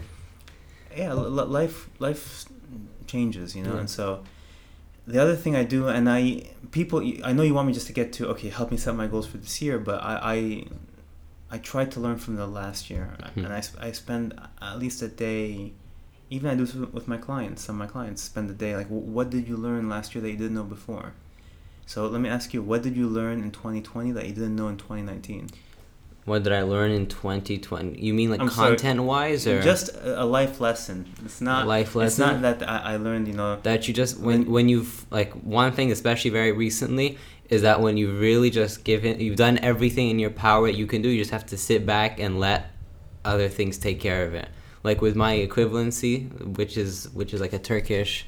[0.94, 2.44] yeah, li- li- life life
[3.06, 3.80] changes, you know, Yeah.
[3.80, 4.24] and so
[5.12, 6.22] the other thing I do, and I
[6.70, 9.06] people, I know you want me just to get to okay, help me set my
[9.12, 10.64] goals for this year, but I I,
[11.54, 13.44] I try to learn from the last year, Mhm.
[13.44, 14.26] and I I spend
[14.60, 15.72] at least a day.
[16.30, 17.62] Even I do this with- with my clients.
[17.64, 20.30] Some of my clients spend a day like, what did you learn last year that
[20.30, 21.08] you didn't know before?
[21.86, 24.68] So let me ask you, what did you learn in 2020 that you didn't know
[24.68, 25.48] in 2019?
[26.28, 27.98] What did I learn in 2020?
[28.00, 28.76] You mean like I'm sorry.
[28.76, 31.06] content wise or Just a, life lesson.
[31.24, 32.06] It's not life lesson.
[32.06, 33.58] It's not that I, I learned, you know.
[33.62, 37.80] that you just when When- when you've like one thing especially very recently is that
[37.80, 41.08] when you've really just given you've done everything in your power that you can do
[41.08, 42.66] you just have to sit back and let
[43.24, 44.48] other things take care of it
[44.84, 48.26] like with my equivalency which is which is like a turkish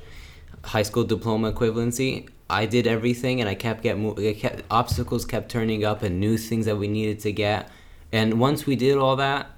[0.65, 5.51] high school diploma equivalency i did everything and i kept get mo- kept obstacles kept
[5.51, 7.69] turning up and new things that we needed to get
[8.13, 9.51] and once we did all that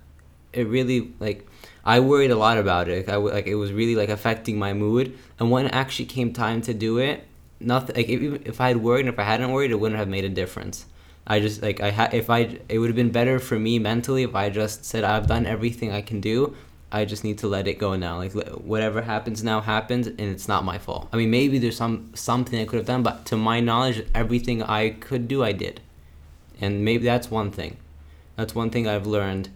[0.53, 1.47] it really like
[1.85, 3.09] I worried a lot about it.
[3.09, 5.19] I w- like it was really like affecting my mood.
[5.39, 7.25] And when it actually came time to do it,
[7.59, 7.97] nothing.
[7.97, 10.29] Like if, if I had worried if I hadn't worried, it wouldn't have made a
[10.29, 10.87] difference.
[11.27, 14.23] I just like I had if I it would have been better for me mentally
[14.23, 16.55] if I just said I've done everything I can do.
[16.95, 18.19] I just need to let it go now.
[18.19, 21.09] Like whatever happens now happens, and it's not my fault.
[21.11, 24.63] I mean, maybe there's some something I could have done, but to my knowledge, everything
[24.63, 25.81] I could do, I did,
[26.61, 27.79] and maybe that's one thing.
[28.37, 29.51] That's one thing I've learned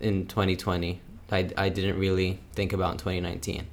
[0.00, 1.00] in 2020.
[1.30, 3.66] I, I didn't really think about in 2019.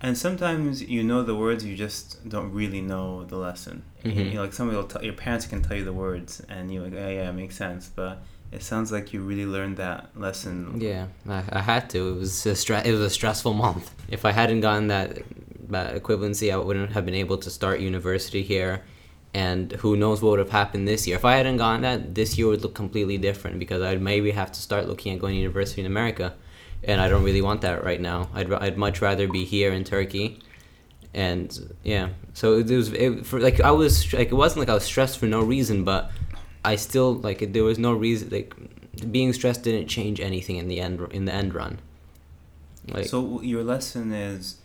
[0.00, 3.84] And sometimes you know the words, you just don't really know the lesson.
[4.04, 4.16] Mhm.
[4.16, 6.82] You know, like somebody will tell your parents can tell you the words, and you're
[6.82, 7.88] like, oh, yeah, it makes sense.
[7.94, 10.80] But it sounds like you really learned that lesson.
[10.80, 12.08] Yeah, I, I had to.
[12.08, 13.94] It was a stre- It was a stressful month.
[14.08, 15.18] If I hadn't gotten that,
[15.68, 18.82] that equivalency, I wouldn't have been able to start university here,
[19.34, 21.16] and who knows what would have happened this year.
[21.16, 24.52] If I hadn't gotten that, this year would look completely different because I'd maybe have
[24.52, 26.34] to start looking at going to university in America,
[26.84, 28.28] and I don't really want that right now.
[28.34, 30.40] I'd I'd much rather be here in Turkey,
[31.14, 32.10] and yeah.
[32.34, 35.18] So it was it, for like I was like it wasn't like I was stressed
[35.18, 36.10] for no reason, but
[36.64, 38.54] I still like there was no reason like
[39.10, 41.78] being stressed didn't change anything in the end in the end run.
[42.88, 44.56] Like so your lesson is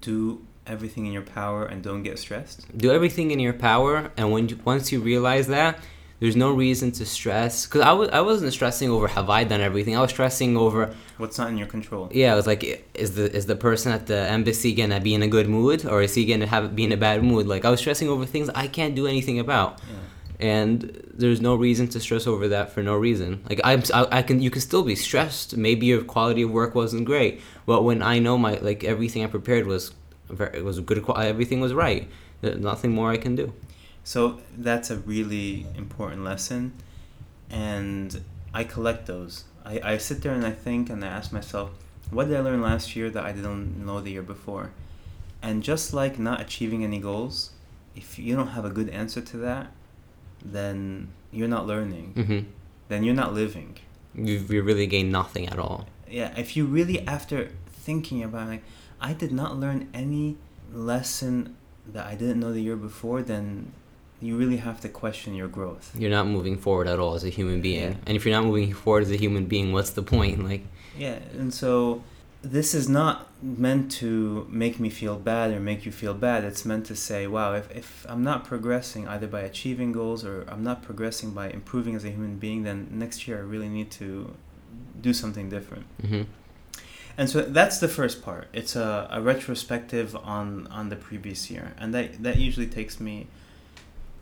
[0.00, 2.66] do everything in your power and don't get stressed.
[2.76, 5.78] do everything in your power, and when you, once you realize that,
[6.20, 7.66] there's no reason to stress.
[7.66, 9.96] Cause I was I wasn't stressing over have I done everything.
[9.96, 12.08] I was stressing over What's not in your control.
[12.12, 12.32] yeah.
[12.32, 12.62] I was like,
[12.94, 16.00] is the is the person at the embassy gonna be in a good mood, or
[16.00, 17.48] is he gonna have be in a bad mood?
[17.48, 19.80] Like I was stressing over things I can't do anything about.
[19.80, 19.96] Yeah.
[20.52, 20.78] and
[21.14, 23.42] there's no reason to stress over that for no reason.
[23.48, 25.56] Like I'm, I, I can, you can still be stressed.
[25.56, 29.26] Maybe your quality of work wasn't great, but when I know my like everything I
[29.26, 29.92] prepared was,
[30.32, 31.02] very, it was a good.
[31.02, 32.08] qual- Everything was right.
[32.40, 33.52] There's nothing more I can do.
[34.04, 36.72] So that's a really important lesson,
[37.50, 38.20] and
[38.52, 39.44] I collect those.
[39.64, 41.70] I, I sit there and I think and I ask myself,
[42.10, 44.72] what did I learn last year that I didn't know the year before?
[45.40, 47.50] And just like not achieving any goals,
[47.94, 49.70] if you don't have a good answer to that,
[50.44, 52.12] then you're not learning.
[52.14, 52.40] hmm
[52.88, 53.78] Then you're not living.
[54.14, 55.86] You, you really gain nothing at all.
[56.10, 58.64] Yeah, if you really, after thinking about it, like,
[59.02, 60.36] I did not learn any
[60.72, 61.56] lesson
[61.92, 63.72] that I didn't know the year before, then
[64.20, 65.92] you really have to question your growth.
[65.98, 67.90] You're not moving forward at all as a human being.
[67.90, 67.96] Yeah.
[68.06, 70.42] And if you're not moving forward as a human being, what's the point?
[70.48, 70.62] Like,
[70.96, 72.04] Yeah, and so
[72.42, 76.44] this is not meant to make me feel bad or make you feel bad.
[76.44, 80.44] It's meant to say, wow, if, if I'm not progressing either by achieving goals or
[80.48, 83.90] I'm not progressing by improving as a human being, then next year I really need
[83.92, 84.34] to
[85.00, 85.86] do something different.
[86.00, 86.22] hmm
[87.16, 88.48] And so that's the first part.
[88.52, 91.74] It's a, a retrospective on, on the previous year.
[91.78, 93.26] And that, that usually takes me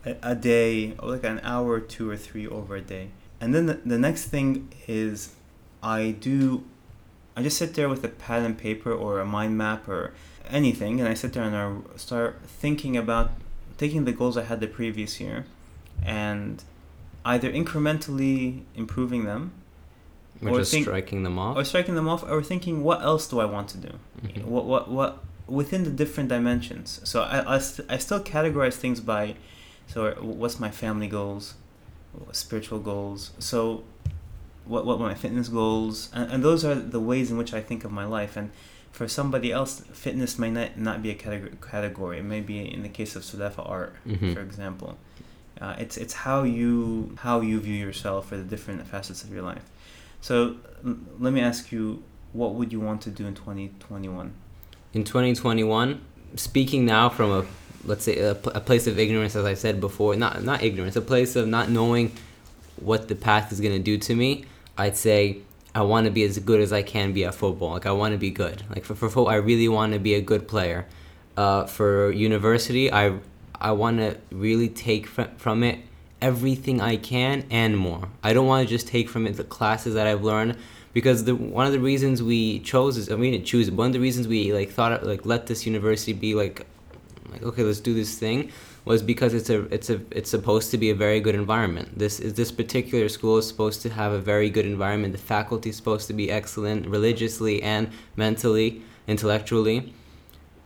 [0.05, 3.09] a, a day, like an hour two or three over a day.
[3.39, 5.33] And then the, the next thing is
[5.81, 6.63] I do,
[7.35, 10.13] I just sit there with a pad and paper or a mind map or
[10.49, 10.99] anything.
[10.99, 13.31] And I sit there and I start thinking about
[13.77, 15.45] taking the goals I had the previous year
[16.03, 16.63] and
[17.23, 19.53] either incrementally improving them
[20.49, 21.55] Or just think- striking them off.
[21.57, 23.91] or striking them off or thinking what else do i want to do?
[24.25, 24.45] Mhm.
[24.45, 25.11] what what what
[25.47, 26.99] within the different dimensions.
[27.03, 29.35] So i I, st- I still categorize things by
[29.87, 31.55] so what's my family goals
[32.31, 33.83] spiritual goals so
[34.65, 36.09] what what my fitness goals?
[36.13, 38.37] And, and those are the ways in which i think of my life.
[38.37, 38.51] And
[38.91, 42.17] for somebody else fitness may not, not be a category, category.
[42.19, 44.33] It may be in the case of sulefa art Mhm.
[44.35, 44.97] for example.
[45.59, 49.43] Uh, it's it's how you how you view yourself or the different facets of your
[49.43, 49.65] life
[50.21, 50.55] so
[50.85, 52.03] l- let me ask you,
[52.33, 54.33] what would you want to do in 2021?
[54.93, 56.01] in 2021
[56.35, 57.45] speaking now from a
[57.85, 61.01] let's say a, a place of ignorance as i said before not not ignorance a
[61.01, 62.11] place of not knowing
[62.75, 64.43] what the path is going to do to me
[64.77, 65.37] i'd say
[65.73, 68.11] i want to be as good as i can be at football like i want
[68.13, 70.85] to be good like for, for football i really want to be a good player
[71.37, 73.17] uh, for university i
[73.61, 75.79] i want to really take fr- from it
[76.21, 79.93] everything i can and more i don't want to just take from it the classes
[79.93, 80.55] that i've learned
[80.93, 83.71] because the one of the reasons we chose is I mean didn't choose.
[83.71, 86.65] One of the reasons we like thought like let this university be like
[87.31, 88.51] like okay let's do this thing
[88.83, 91.97] was because it's a it's a it's supposed to be a very good environment.
[91.97, 95.13] This is this particular school is supposed to have a very good environment.
[95.13, 99.93] The faculty is supposed to be excellent religiously and mentally, intellectually,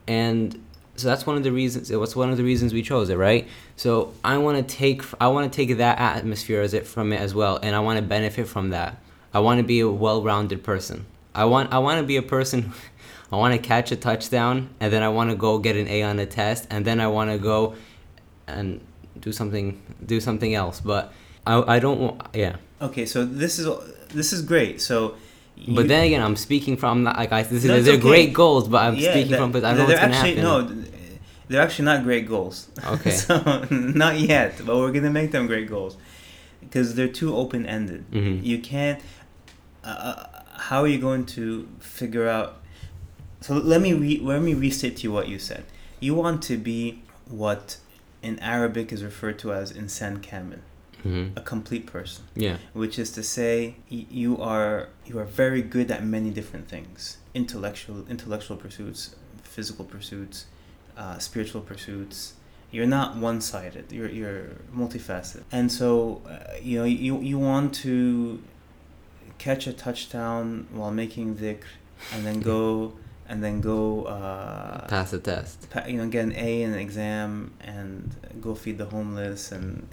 [0.07, 0.59] and
[0.95, 1.91] so that's one of the reasons.
[1.91, 3.47] It was one of the reasons we chose it, right?
[3.75, 7.19] So I want to take I want to take that atmosphere as it from it
[7.19, 8.97] as well, and I want to benefit from that.
[9.33, 11.05] I want to be a well-rounded person.
[11.33, 12.73] I want I want to be a person.
[13.31, 16.03] I want to catch a touchdown, and then I want to go get an A
[16.03, 17.75] on a test, and then I want to go
[18.47, 18.79] and
[19.19, 20.79] do something do something else.
[20.79, 21.11] But
[21.45, 22.57] I I don't want yeah.
[22.81, 23.67] Okay, so this is
[24.13, 24.81] this is great.
[24.81, 25.15] So,
[25.57, 27.43] But you- then again, I'm speaking from not like I.
[27.43, 27.97] This is, they're okay.
[27.97, 30.81] great goals, but I'm yeah, speaking that- from because I know what's gonna actually happen.
[30.81, 30.83] no,
[31.47, 32.67] they're actually not great goals.
[32.85, 33.11] Okay.
[33.25, 35.97] so not yet, but we're gonna make them great goals
[36.61, 38.05] because they're too open ended.
[38.11, 38.43] Mhm.
[38.43, 38.99] You can't.
[39.83, 42.57] Uh, uh, how are you going to figure out?
[43.41, 45.63] So let me re- let me restate to you what you said.
[45.99, 47.77] You want to be what
[48.23, 50.59] in Arabic is referred to as insan kamil.
[51.05, 52.57] Hmm a complete person, Yeah.
[52.81, 53.53] which is to say
[53.91, 54.75] y- you are
[55.09, 59.01] you are very good at many different things, intellectual intellectual pursuits,
[59.55, 60.37] physical pursuits,
[61.01, 62.17] uh, spiritual pursuits.
[62.75, 63.85] You're not one-sided.
[63.97, 64.45] You're you're
[64.81, 65.87] multifaceted, and so
[66.25, 66.31] uh,
[66.69, 67.91] you know you you want to
[69.37, 71.69] catch a touchdown while making dhikr,
[72.13, 72.93] and then go
[73.29, 74.03] and then go.
[74.05, 75.69] Uh, Pass a test.
[75.69, 79.87] pa- you know, get an A in an exam and go feed the homeless, and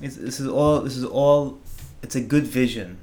[0.00, 0.80] it's, this is all.
[0.80, 1.58] This is all.
[2.02, 2.98] It's a good vision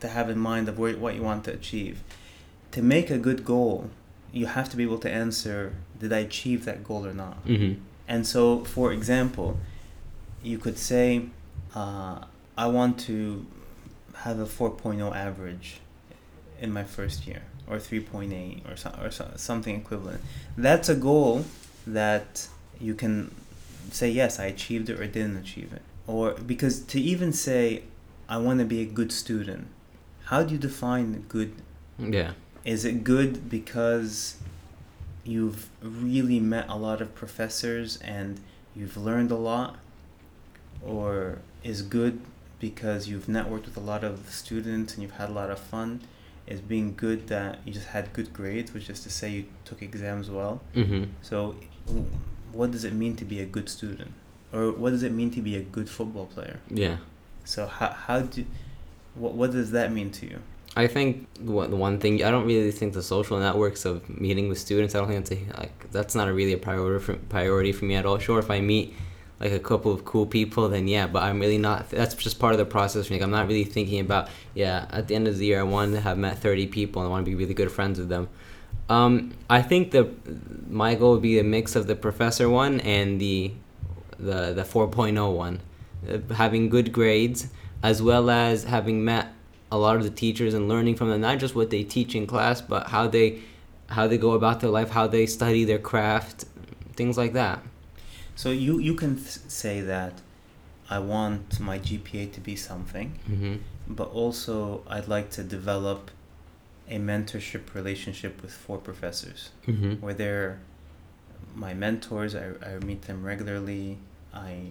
[0.00, 2.02] to have in mind of where, what you want to achieve.
[2.72, 3.90] To make a good goal,
[4.32, 7.36] you have to be able to answer: Did I achieve that goal or not?
[7.46, 7.74] hmm
[8.08, 9.58] And so, for example,
[10.42, 11.06] you could say,
[11.74, 12.24] uh,
[12.56, 13.46] I want to
[14.24, 15.80] have a 4.0 average
[16.60, 20.20] in my first year, or 3.8, or, so, or so, something equivalent.
[20.56, 21.44] That's a goal
[21.86, 22.48] that
[22.80, 23.34] you can
[23.90, 25.82] say, yes, I achieved it or didn't achieve it.
[26.06, 27.82] Or because to even say,
[28.28, 29.68] I want to be a good student,
[30.24, 31.52] how do you define good
[31.98, 32.32] Yeah.
[32.64, 34.36] is it good because
[35.24, 38.40] you've really met a lot of professors and
[38.74, 39.78] you've learned a lot?
[40.82, 42.20] Or is good
[42.60, 46.00] because you've networked with a lot of students and you've had a lot of fun?
[46.46, 49.80] Is being good that you just had good grades, which is to say you took
[49.80, 50.60] exams well?
[50.74, 51.56] hmm So,
[52.52, 54.12] what does it mean to be a good student?
[54.54, 56.60] Or what does it mean to be a good football player?
[56.70, 56.98] Yeah.
[57.44, 58.44] So, how, how do,
[59.14, 60.38] what, what does that mean to you?
[60.76, 64.48] I think what the one thing I don't really think the social networks of meeting
[64.48, 64.94] with students.
[64.94, 67.84] I don't think that's a, like that's not a really a priority for, priority for
[67.84, 68.18] me at all.
[68.18, 68.94] Sure, if I meet
[69.38, 71.06] like a couple of cool people, then yeah.
[71.06, 71.90] But I'm really not.
[71.90, 73.08] That's just part of the process.
[73.08, 74.86] Like, I'm not really thinking about yeah.
[74.90, 77.10] At the end of the year, I want to have met 30 people and I
[77.10, 78.28] want to be really good friends with them.
[78.88, 80.10] Um, I think the
[80.68, 83.52] my goal would be a mix of the professor one and the
[84.24, 85.60] the the 4.0 one,
[86.08, 87.48] uh, having good grades
[87.82, 89.26] as well as having met
[89.70, 92.26] a lot of the teachers and learning from them not just what they teach in
[92.26, 93.40] class but how they
[93.96, 96.44] how they go about their life how they study their craft
[96.96, 97.58] things like that
[98.42, 100.14] So you you can th- say that
[100.90, 103.56] I want my GPA to be something, hmm
[103.86, 106.10] but also I'd like to develop
[106.88, 110.52] a mentorship relationship with four professors hmm where they're
[111.54, 112.34] my mentors.
[112.34, 113.98] I, I meet them regularly.
[114.34, 114.68] I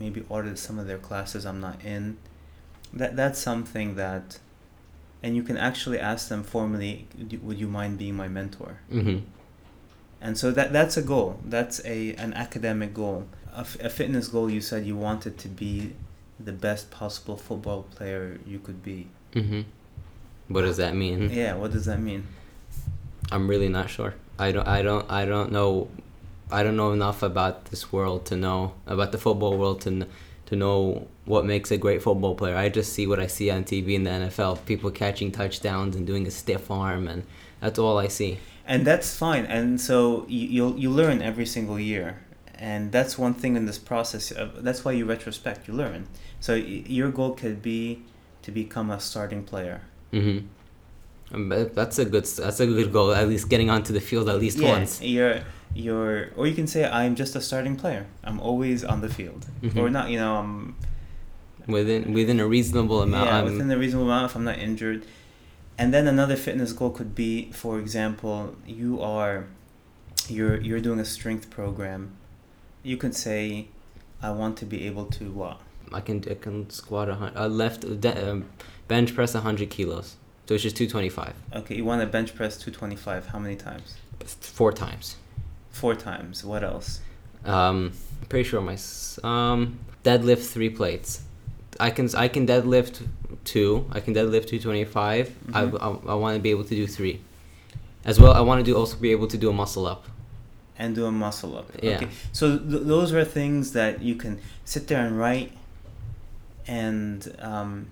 [0.00, 2.16] maybe audit some of their classes I'm not in.
[2.92, 4.38] That that's something that,
[5.22, 7.06] and you can actually ask them formally.
[7.42, 8.78] Would you mind being my mentor?
[8.90, 9.18] hmm
[10.20, 11.38] And so that that's a goal.
[11.44, 13.26] That's a an academic goal.
[13.54, 14.50] A, f- a fitness goal.
[14.50, 15.92] You said you wanted to be
[16.40, 19.08] the best possible football player you could be.
[19.34, 19.62] hmm
[20.48, 21.54] what does that mean Yeah.
[21.60, 22.22] What does that mean?
[23.30, 25.88] i'm really not sure i don't i don't i don't know
[26.50, 30.06] i don't know enough about this world to know about the football world to
[30.46, 33.64] to know what makes a great football player i just see what i see on
[33.64, 37.22] tv in the nfl people catching touchdowns and doing a stiff arm and
[37.60, 39.46] that's all i see And that's fine.
[39.46, 42.20] And so you you'll, learn every single year.
[42.54, 44.30] And that's one thing in this process.
[44.30, 45.66] Of, that's why you retrospect.
[45.66, 46.06] You learn.
[46.38, 48.02] So your goal could be
[48.42, 49.80] to become a starting player.
[50.12, 50.40] hmm
[51.74, 53.12] that's a good that's a good goal.
[53.12, 55.02] At least getting onto the field at least yeah, once.
[55.02, 55.40] You're
[55.74, 58.06] you're or you can say I'm just a starting player.
[58.24, 59.46] I'm always on the field.
[59.62, 59.76] Mhm.
[59.76, 60.10] Or not.
[60.10, 60.36] You know.
[60.36, 60.76] I'm
[61.66, 63.26] Within within a reasonable amount.
[63.26, 65.04] Yeah, I'm- within a reasonable amount if I'm not injured.
[65.76, 69.46] And then another fitness goal could be, for example, you are
[70.28, 72.12] you're you're doing a strength program.
[72.82, 73.68] You could say,
[74.22, 75.60] I want to be able to what?
[75.92, 77.38] I can I can squat a hundred.
[77.38, 78.46] Uh, left de- um,
[78.88, 80.16] bench press a hundred kilos.
[80.46, 81.34] So it's just two twenty five.
[81.54, 83.26] Okay, you want to bench press 225.
[83.26, 83.96] How many times?
[84.40, 85.16] Four times.
[85.80, 86.44] Four times.
[86.44, 87.00] What else?
[87.44, 87.92] Um,
[88.28, 88.76] pretty sure my
[89.24, 91.22] um deadlift three plates.
[91.80, 92.94] I can I can deadlift
[93.44, 93.70] two.
[93.96, 95.24] I can deadlift two twenty five.
[95.54, 95.78] I Mhm.
[96.08, 97.20] I, I want to be able to do three.
[98.04, 100.02] As well, I want to do also be able to do a muscle up.
[100.80, 101.68] And do a muscle up.
[101.82, 101.96] Yeah.
[101.96, 102.08] Okay.
[102.32, 105.50] So th- those are things that you can sit there and write,
[106.66, 107.90] and um,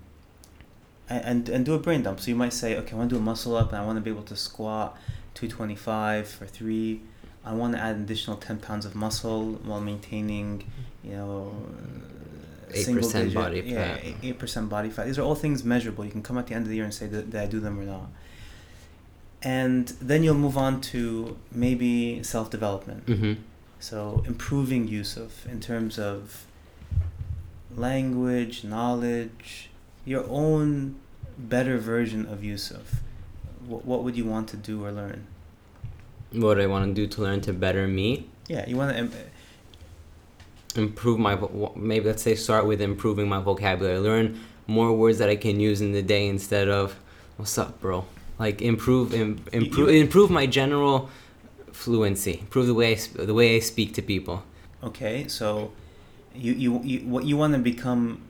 [1.08, 2.20] and and do a brain dump.
[2.20, 3.96] So you might say, okay, I want to do a muscle up, and I want
[3.96, 4.96] to be able to squat
[5.34, 7.00] two twenty five for three.
[7.46, 10.70] I want to add an additional ten pounds of muscle while maintaining,
[11.02, 11.54] you know.
[12.68, 14.04] 8% body yeah, fat.
[14.24, 15.06] eight percent body fat.
[15.06, 16.04] These are all things measurable.
[16.04, 17.60] You can come at the end of the year and say, did, did I do
[17.60, 18.08] them or not?
[19.40, 23.06] And then you'll move on to maybe self development.
[23.06, 23.34] Mm-hmm.
[23.78, 26.44] So improving Yusuf in terms of
[27.74, 29.70] language, knowledge,
[30.04, 30.96] your own
[31.38, 32.96] better version of Yusuf.
[33.66, 35.26] What, what would you want to do or learn?
[36.32, 38.28] What I want to do to learn to better me?
[38.48, 39.08] Yeah, you want to.
[40.80, 41.38] improve my
[41.74, 43.98] maybe let's say start with improving my vocabulary.
[43.98, 46.96] Learn more words that I can use in the day instead of
[47.36, 48.04] "What's up, bro?"
[48.38, 51.08] Like improve Im- improve improve my general
[51.72, 52.40] fluency.
[52.40, 54.42] Improve the way I, sp- the way I speak to people.
[54.82, 55.72] Okay, so
[56.34, 58.20] you you, you what you want to become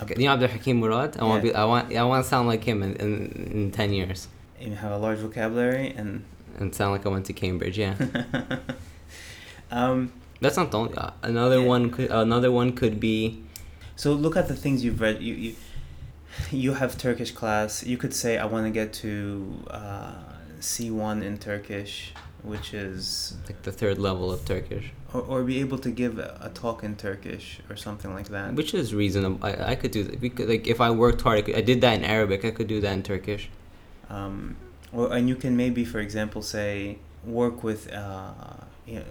[0.00, 0.14] Okay.
[0.16, 1.18] You know Abdul Hakim Murad?
[1.18, 3.70] I want to be I want I want to sound like him in, in, in
[3.70, 4.28] 10 years
[4.58, 6.24] you have a large vocabulary and
[6.58, 7.78] and sound like I went to Cambridge.
[7.78, 7.94] Yeah.
[9.70, 11.66] um That's not the only uh, another Yeah.
[11.74, 13.42] one could another one could be
[13.96, 15.54] so look at the things you've read you you
[16.50, 19.12] you have Turkish class you could say I want to get to
[19.70, 20.14] uh,
[20.60, 25.78] C1 in Turkish which is like the third level of Turkish, or, or be able
[25.78, 29.38] to give a, a talk in Turkish or something like that which is reasonable.
[29.46, 30.20] I, I could do that.
[30.20, 32.44] We could like if I worked hard, I, could, I did that in Arabic.
[32.44, 33.48] I could do that in Turkish.
[34.10, 34.56] um,
[34.92, 38.32] or and you can maybe for example say work with uh,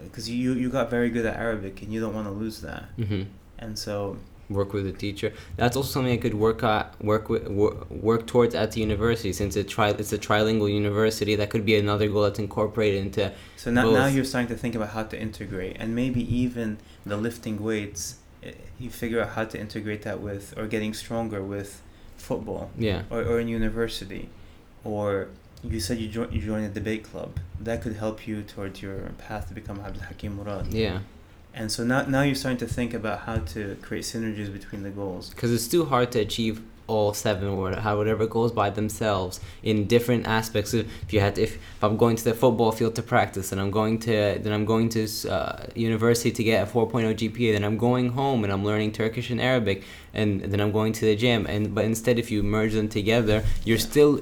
[0.03, 2.83] because you you got very good at Arabic and you don't want to lose that
[2.97, 3.23] hmm
[3.59, 4.17] and so
[4.49, 5.31] Work with a teacher.
[5.55, 9.31] That's also something I could work at, work with, work, work towards at the university.
[9.31, 11.35] Since it's tri, it's a trilingual university.
[11.37, 13.31] That could be another goal that's incorporated into.
[13.55, 17.15] so now, now you're starting to think about how to integrate and maybe even the
[17.15, 21.81] lifting weights eh, you figure out how to integrate that with or getting stronger with
[22.17, 23.03] football Yeah.
[23.09, 24.27] or, or in university
[24.83, 25.29] or
[25.63, 28.97] you said you joined you joined a debate club that could help you towards your
[29.17, 30.99] path to become Abdul Hakim Murad Yeah.
[31.53, 34.89] and so now now you're starting to think about how to create synergies between the
[34.89, 39.39] goals because it's too hard to achieve all seven or how whatever goes by themselves
[39.63, 40.73] in different aspects.
[40.73, 43.71] If you had, if, if I'm going to the football field to practice, and I'm
[43.71, 47.77] going to then I'm going to uh, university to get a 4.0 GPA, then I'm
[47.77, 49.83] going home and I'm learning Turkish and Arabic,
[50.13, 51.45] and then I'm going to the gym.
[51.45, 53.83] And but instead, if you merge them together, you're Yeah.
[53.91, 54.21] still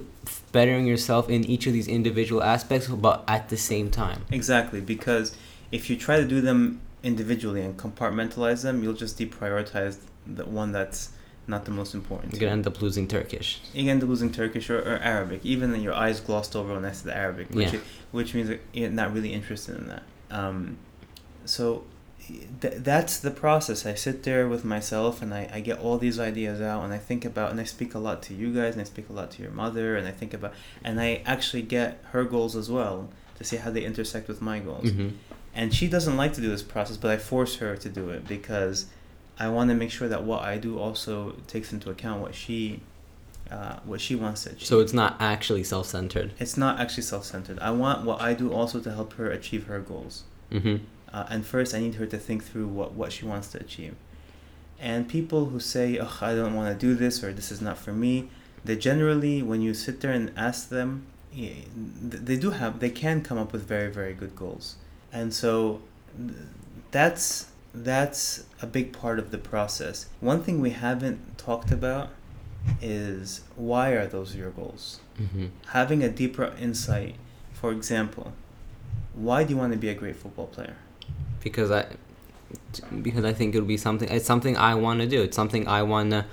[0.52, 4.26] bettering yourself in each of these individual aspects, but at the same time.
[4.32, 5.36] exactly because
[5.72, 9.98] if you try to do them individually and compartmentalize them you'll just deprioritize
[10.28, 11.12] the one that's
[11.48, 13.60] not the most important You're gonna end up losing Turkish.
[13.74, 15.40] you end up losing Turkish or, or Arabic.
[15.44, 17.80] Even then, your eyes glossed over next to the Arabic, which Yeah.
[18.12, 20.04] which means that you're not really interested in that.
[20.30, 20.78] Um,
[21.46, 21.84] so
[22.62, 23.86] th- that's the process.
[23.86, 26.98] I sit there with myself and I, I get all these ideas out and I
[26.98, 29.32] think about and I speak a lot to you guys and I speak a lot
[29.32, 30.54] to your mother and I think about
[30.84, 34.60] and I actually get her goals as well to see how they intersect with my
[34.60, 34.90] goals.
[34.92, 35.10] hmm
[35.56, 38.28] And she doesn't like to do this process, but I force her to do it
[38.28, 38.86] because
[39.40, 42.82] I want to make sure that what I do also takes into account what she
[43.50, 44.68] uh, what she wants to achieve.
[44.68, 46.34] So it's not actually self-centered.
[46.40, 47.58] it's not actually self-centered.
[47.60, 50.24] I want what I do also to help her achieve her goals.
[50.52, 50.78] hmm
[51.12, 53.96] Uh, and first, I need her to think through what, what she wants to achieve.
[54.80, 57.78] And people who say, "Oh, I don't want to do this," or "This is not
[57.78, 58.30] for me,"
[58.64, 63.38] they generally, when you sit there and ask them, they do have, they can come
[63.38, 64.76] up with very, very good goals.
[65.12, 65.82] And so,
[66.92, 70.08] that's that's a big part of the process.
[70.22, 72.10] One thing we haven't talked about
[72.82, 75.00] is why are those your goals?
[75.18, 77.16] hmm Having a deeper insight.
[77.54, 78.34] For example,
[79.14, 80.78] why do you want to be a great football player?
[81.42, 81.88] Because I
[83.02, 84.10] because I think it'll be something.
[84.10, 85.22] It's something I want to do.
[85.22, 86.26] It's something I want to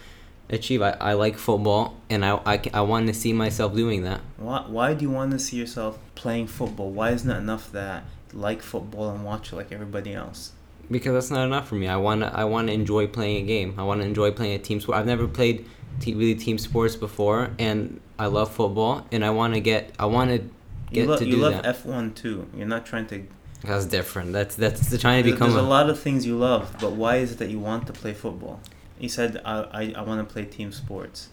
[0.50, 0.82] achieve.
[0.82, 4.20] I, I like football, and I I, I want to see myself doing that.
[4.36, 6.90] Why, why do you want to see yourself playing football?
[6.90, 10.52] Why isn't it enough that like football and watch it like everybody else?
[10.90, 11.88] Because that's not enough for me.
[11.88, 13.74] I want to I want to enjoy playing a game.
[13.76, 14.98] I want to enjoy playing a team sport.
[14.98, 15.66] I've never played
[16.06, 20.30] really team sports before, and I love football, and I want to get I want
[20.30, 20.50] to You,
[20.92, 21.66] get lo- to you do love that.
[21.66, 22.48] F one too.
[22.56, 23.26] You're not trying to.
[23.66, 24.32] That's different.
[24.32, 26.92] That's that's the trying to become there's a a, lot of things you love, but
[26.92, 28.60] why is it that you want to play football?
[28.98, 31.28] You said I I, I want to play team sports.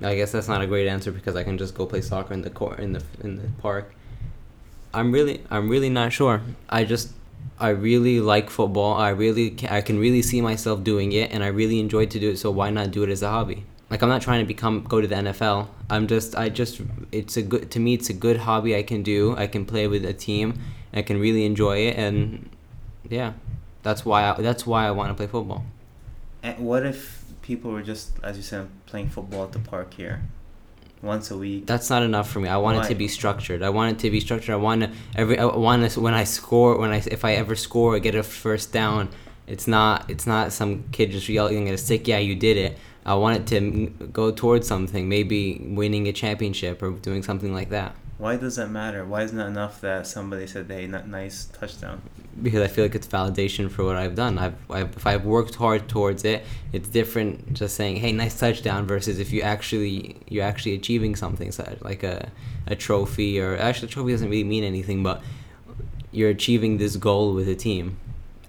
[0.00, 2.42] I guess that's not a great answer because I can just go play soccer in
[2.42, 3.94] the court in the in the park.
[4.92, 6.42] I'm really I'm really not sure.
[6.68, 7.12] I just
[7.58, 8.94] I really like football.
[8.94, 12.18] I really ca- I can really see myself doing it, and I really enjoy to
[12.18, 12.38] do it.
[12.38, 13.64] So why not do it as a hobby?
[13.90, 15.68] Like I'm not trying to become go to the NFL.
[15.90, 16.80] I'm just I just
[17.12, 19.36] it's a good to me it's a good hobby I can do.
[19.36, 20.58] I can play with a team.
[20.92, 22.50] I can really enjoy it, and
[23.08, 23.32] yeah,
[23.82, 25.64] that's why I, that's why I want to play football.
[26.42, 30.22] And what if people were just, as you said, playing football at the park here,
[31.02, 31.66] once a week?
[31.66, 32.48] That's not enough for me.
[32.48, 33.62] I want it to be structured.
[33.62, 34.52] I want it to be structured.
[34.52, 35.38] I want to every.
[35.38, 38.22] I want to when I score when I if I ever score or get a
[38.22, 39.08] first down,
[39.46, 42.06] it's not it's not some kid just yelling at a stick.
[42.06, 42.78] Yeah, you did it.
[43.04, 45.08] I want it to go towards something.
[45.08, 47.96] Maybe winning a championship or doing something like that.
[48.22, 49.04] Why does that matter?
[49.04, 52.02] Why isn't it enough that somebody said, "Hey, not nice touchdown"?
[52.40, 54.38] Because I feel like it's validation for what I've done.
[54.38, 57.52] I've, I've if I've worked hard towards it, it's different.
[57.52, 62.04] Just saying, "Hey, nice touchdown," versus if you actually you're actually achieving something, so like
[62.04, 62.30] a
[62.68, 65.20] a trophy or actually a trophy doesn't really mean anything, but
[66.12, 67.96] you're achieving this goal with a team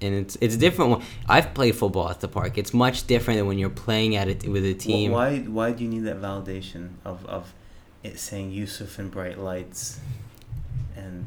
[0.04, 0.92] and it's it's different.
[0.92, 2.60] when- I've played football at the park.
[2.60, 5.12] It's much different than when you're playing at it with a team.
[5.12, 7.54] Why why do you need that validation of, of
[8.04, 10.00] it saying Yusuf in bright lights
[10.96, 11.26] and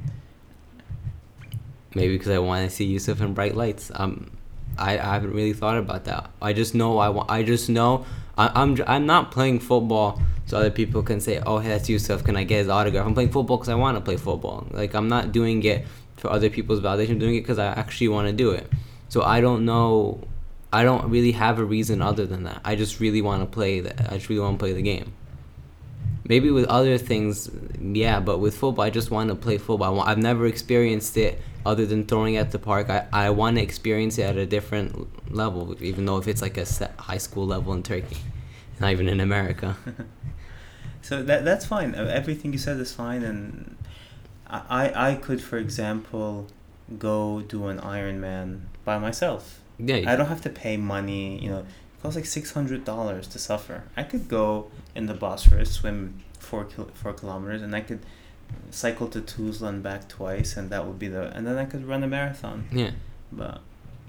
[1.97, 3.91] Maybe because I want to see Yusuf in bright lights.
[3.95, 4.31] Um,
[4.77, 6.31] I, I haven't really thought about that.
[6.43, 7.31] I just know I want.
[7.31, 8.05] I just know
[8.37, 12.23] I, I'm I'm not playing football so other people can say, "Oh, hey, that's Yusuf.
[12.23, 14.67] Can I get his autograph?" I'm playing football because I want to play football.
[14.73, 15.87] Like I'm not doing it
[16.19, 17.13] for other people's validation.
[17.13, 18.71] I'm doing it because I actually want to do it.
[19.09, 20.21] So I don't know.
[20.75, 22.61] I don't really have a reason other than that.
[22.63, 23.81] I just really want to play.
[23.81, 25.15] The, I just really want to play the game.
[26.29, 27.51] Maybe with other things,
[27.81, 30.01] yeah, but with football, I just want to play football.
[30.01, 32.91] I've never experienced it other than throwing at the park.
[32.91, 36.57] I, I want to experience it at a different level, even though if it's like
[36.57, 36.67] a
[36.99, 38.17] high school level in Turkey,
[38.81, 39.77] not even in America.
[41.03, 41.95] so that that's fine.
[41.95, 43.77] Uh, Everything you said is fine, and
[44.47, 46.49] I I I could, for example,
[46.99, 49.61] go do an Ironman by myself.
[49.79, 51.43] Yeah, I don't have to pay money.
[51.43, 51.67] You know,
[52.07, 53.83] it costs like six hundred dollars to suffer.
[53.97, 58.01] I could go in the Bosphorus, swim four kil- four kilometers, and I could
[58.71, 61.35] cycle to Tuzla and back twice, and that would be the.
[61.37, 62.69] And then I could run a marathon.
[62.73, 62.93] yeah,
[63.33, 63.61] But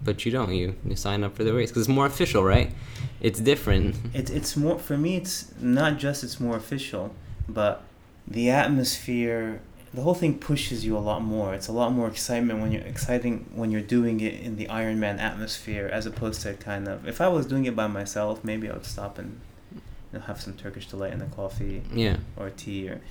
[0.03, 0.53] but you don't.
[0.53, 2.71] You you sign up for the race because it's more official, right?
[3.19, 3.95] It's different.
[4.13, 5.15] it's it's more for me.
[5.17, 7.15] It's not just it's more official,
[7.49, 7.81] but
[8.27, 9.61] the atmosphere.
[9.93, 11.53] The whole thing pushes you a lot more.
[11.53, 15.19] It's a lot more excitement when you're exciting when you're doing it in the Ironman
[15.19, 17.07] atmosphere, as opposed to kind of.
[17.07, 19.39] If I was doing it by myself, maybe I would stop and
[19.73, 19.81] you
[20.19, 23.01] know, have some Turkish delight and a coffee Yeah, or tea or.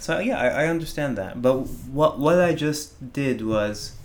[0.00, 1.42] So yeah, I, I understand that.
[1.42, 1.54] But
[1.98, 3.96] what what I just did was,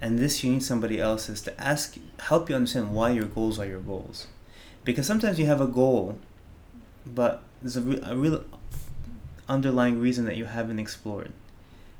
[0.00, 3.58] and this you need somebody else is to ask help you understand why your goals
[3.58, 4.26] are your goals,
[4.84, 6.18] because sometimes you have a goal,
[7.06, 8.44] but there's a, re- a real
[9.52, 11.32] underlying reason that you haven't explored.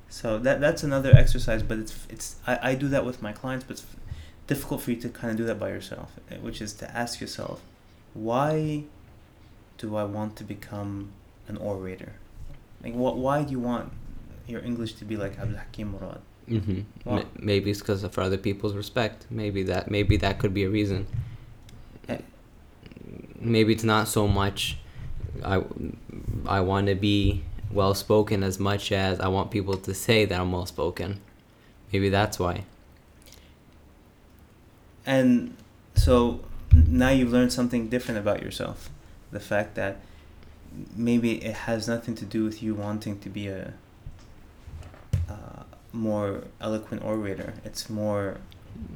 [0.08, 3.64] So that that's another exercise, but it's it's I, I do that with my clients,
[3.66, 3.86] but it's
[4.46, 7.20] difficult for you to kind of do that by yourself, eh, which is to ask
[7.20, 7.60] yourself,
[8.14, 8.84] why
[9.78, 11.12] do I want to become
[11.48, 12.12] an orator?
[12.82, 13.16] Like, what?
[13.16, 13.92] Why do you want
[14.46, 16.20] your English to be like Abdul Hakim Murad?
[16.48, 17.22] hmm Wow.
[17.38, 19.18] maybe it's because for other people's respect.
[19.30, 21.06] Maybe that maybe that could be a reason.
[22.08, 22.18] Eh.
[23.40, 24.76] Maybe it's not so much.
[25.44, 25.62] I
[26.46, 30.38] I want to be well spoken as much as I want people to say that
[30.40, 31.20] I'm well spoken.
[31.92, 32.64] Maybe that's why.
[35.06, 35.56] And
[35.94, 36.40] so
[36.72, 38.90] now you've learned something different about yourself.
[39.30, 39.98] The fact that
[40.96, 43.74] maybe it has nothing to do with you wanting to be a
[45.28, 45.62] uh,
[45.92, 47.54] more eloquent orator.
[47.64, 48.38] It's more,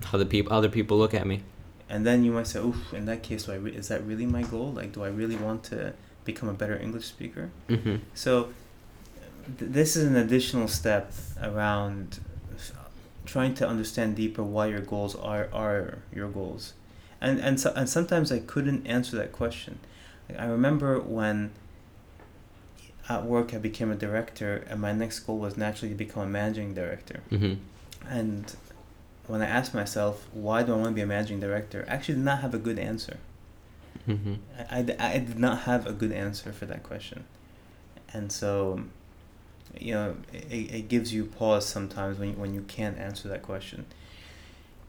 [0.04, 1.42] How the people other people look at me.
[1.88, 4.26] and then you might say, "Oof!" In that case, do I re- is that really
[4.26, 4.72] my goal?
[4.72, 5.92] Like, do I really want to
[6.26, 7.50] become a better English speaker?
[7.68, 8.48] hmm So,
[9.58, 11.12] th- this is an additional step
[11.42, 12.20] around
[13.24, 16.74] trying to understand deeper why your goals are are your goals,
[17.20, 19.78] and and so, and sometimes I couldn't answer that question.
[20.38, 21.50] I remember when
[23.08, 26.26] at work I became a director, and my next goal was naturally to become a
[26.26, 27.20] managing director.
[27.30, 27.54] hmm
[28.08, 28.54] And
[29.26, 32.16] when I asked myself, why do I want to be a managing director, I actually
[32.16, 33.16] did not have a good answer.
[34.06, 34.34] Hmm
[34.70, 37.24] I, I, I did not have a good answer for that question.
[38.12, 38.82] And so,
[39.78, 43.42] you know, it, it gives you pause sometimes when you, when you can't answer that
[43.42, 43.86] question.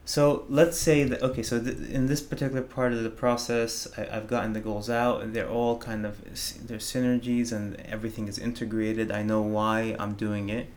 [0.05, 4.07] So let's say that, okay, so th- in this particular part of the process, I,
[4.17, 6.23] I've gotten the goals out and they're all kind of,
[6.67, 9.11] there's synergies and everything is integrated.
[9.11, 10.67] I know why I'm doing it.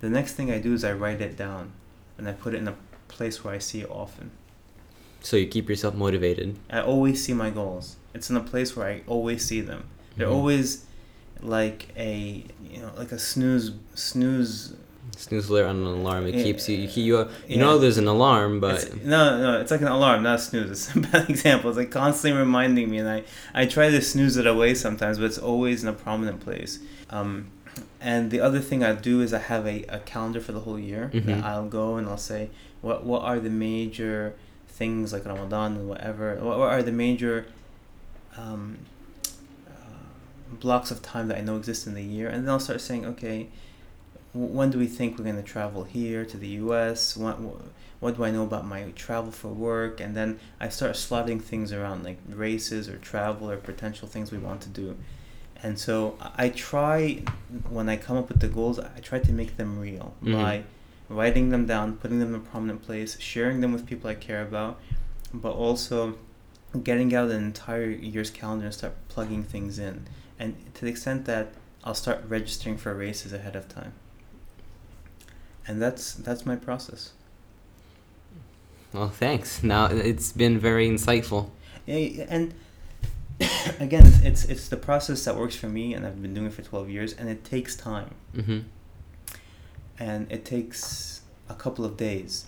[0.00, 1.72] The next thing I do is I write it down
[2.18, 2.76] and I put it in a
[3.08, 4.32] place where I see it often.
[5.22, 6.56] So you keep yourself motivated.
[6.70, 7.96] I always see my goals.
[8.14, 9.84] It's in a place where I always see them.
[10.16, 10.32] They're Mhm.
[10.32, 10.84] always
[11.42, 14.74] like a you know like a snooze snooze.
[15.16, 16.26] Snooze alert on an alarm.
[16.26, 16.42] It Yeah.
[16.44, 16.76] keeps you.
[16.78, 17.56] You, you, you Yeah.
[17.60, 20.70] know there's an alarm, but It's, no, no, it's like an alarm, not a snooze.
[20.70, 21.70] It's a bad example.
[21.70, 23.22] It's like constantly reminding me, and I
[23.54, 26.78] I try to snooze it away sometimes, but it's always in a prominent place.
[27.10, 27.46] Um,
[28.00, 30.78] and the other thing I do is I have a, a calendar for the whole
[30.78, 31.10] year.
[31.12, 31.26] Mhm.
[31.26, 32.50] That I'll go and I'll say
[32.80, 34.34] what what are the major
[34.82, 36.26] things like Ramadan and whatever.
[36.46, 37.36] What, are the major
[38.42, 38.78] um,
[39.68, 42.80] uh, blocks of time that I know exist in the year, and then I'll start
[42.80, 43.38] saying, okay,
[44.34, 47.16] w- when do we think we're going to travel here to the U.S.?
[47.16, 47.36] What,
[48.00, 50.00] what do I know about my travel for work?
[50.00, 50.30] And then
[50.64, 54.68] I start slotting things around, like races or travel or potential things we want to
[54.68, 54.96] do.
[55.62, 57.22] And so I try,
[57.70, 60.32] when I come up with the goals, I try to make them real Mhm.
[60.32, 60.64] by
[61.12, 64.42] writing them down, putting them in a prominent place, sharing them with people I care
[64.42, 64.80] about,
[65.32, 66.16] but also
[66.82, 70.06] getting out an entire year's calendar and start plugging things in.
[70.38, 71.52] And to the extent that
[71.84, 73.92] I'll start registering for races ahead of time.
[75.66, 77.12] And that's that's my process.
[78.92, 79.62] Well, thanks.
[79.62, 81.50] Now it's been very insightful.
[81.86, 82.54] Yeah, and
[83.80, 86.62] again, it's, it's the process that works for me, and I've been doing it for
[86.62, 88.60] twelve years, and it takes time, hmm
[90.02, 92.46] and it takes a couple of days,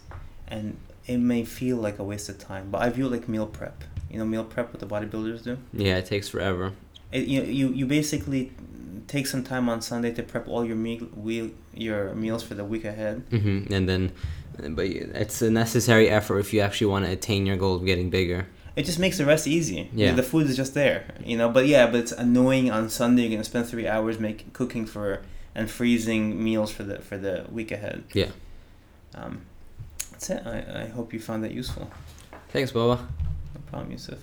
[0.49, 0.77] and
[1.07, 3.85] it may feel like a waste of time, but I view it like meal prep.
[4.11, 5.59] You know, meal prep what the bodybuilders do.
[5.73, 6.73] Yeah, it takes forever.
[7.13, 8.51] It, you, you you basically
[9.07, 12.65] take some time on Sunday to prep all your meal, wheel, your meals for the
[12.65, 13.23] week ahead.
[13.31, 14.13] hmm And then,
[14.77, 14.87] but
[15.23, 18.47] it's a necessary effort if you actually want to attain your goal of getting bigger.
[18.77, 19.89] It just makes the rest easy.
[19.95, 20.15] Yeah.
[20.15, 21.49] the food is just there, you know.
[21.49, 23.23] But yeah, but it's annoying on Sunday.
[23.23, 25.23] You're gonna spend three hours making cooking for
[25.55, 28.05] and freezing meals for the for the week ahead.
[28.13, 28.31] Yeah.
[29.15, 29.43] Um,
[30.11, 30.43] that's it.
[30.47, 31.91] I, I hope you found that useful.
[32.51, 33.07] Thanks, Baba.
[33.55, 34.19] No problem, Yusuf.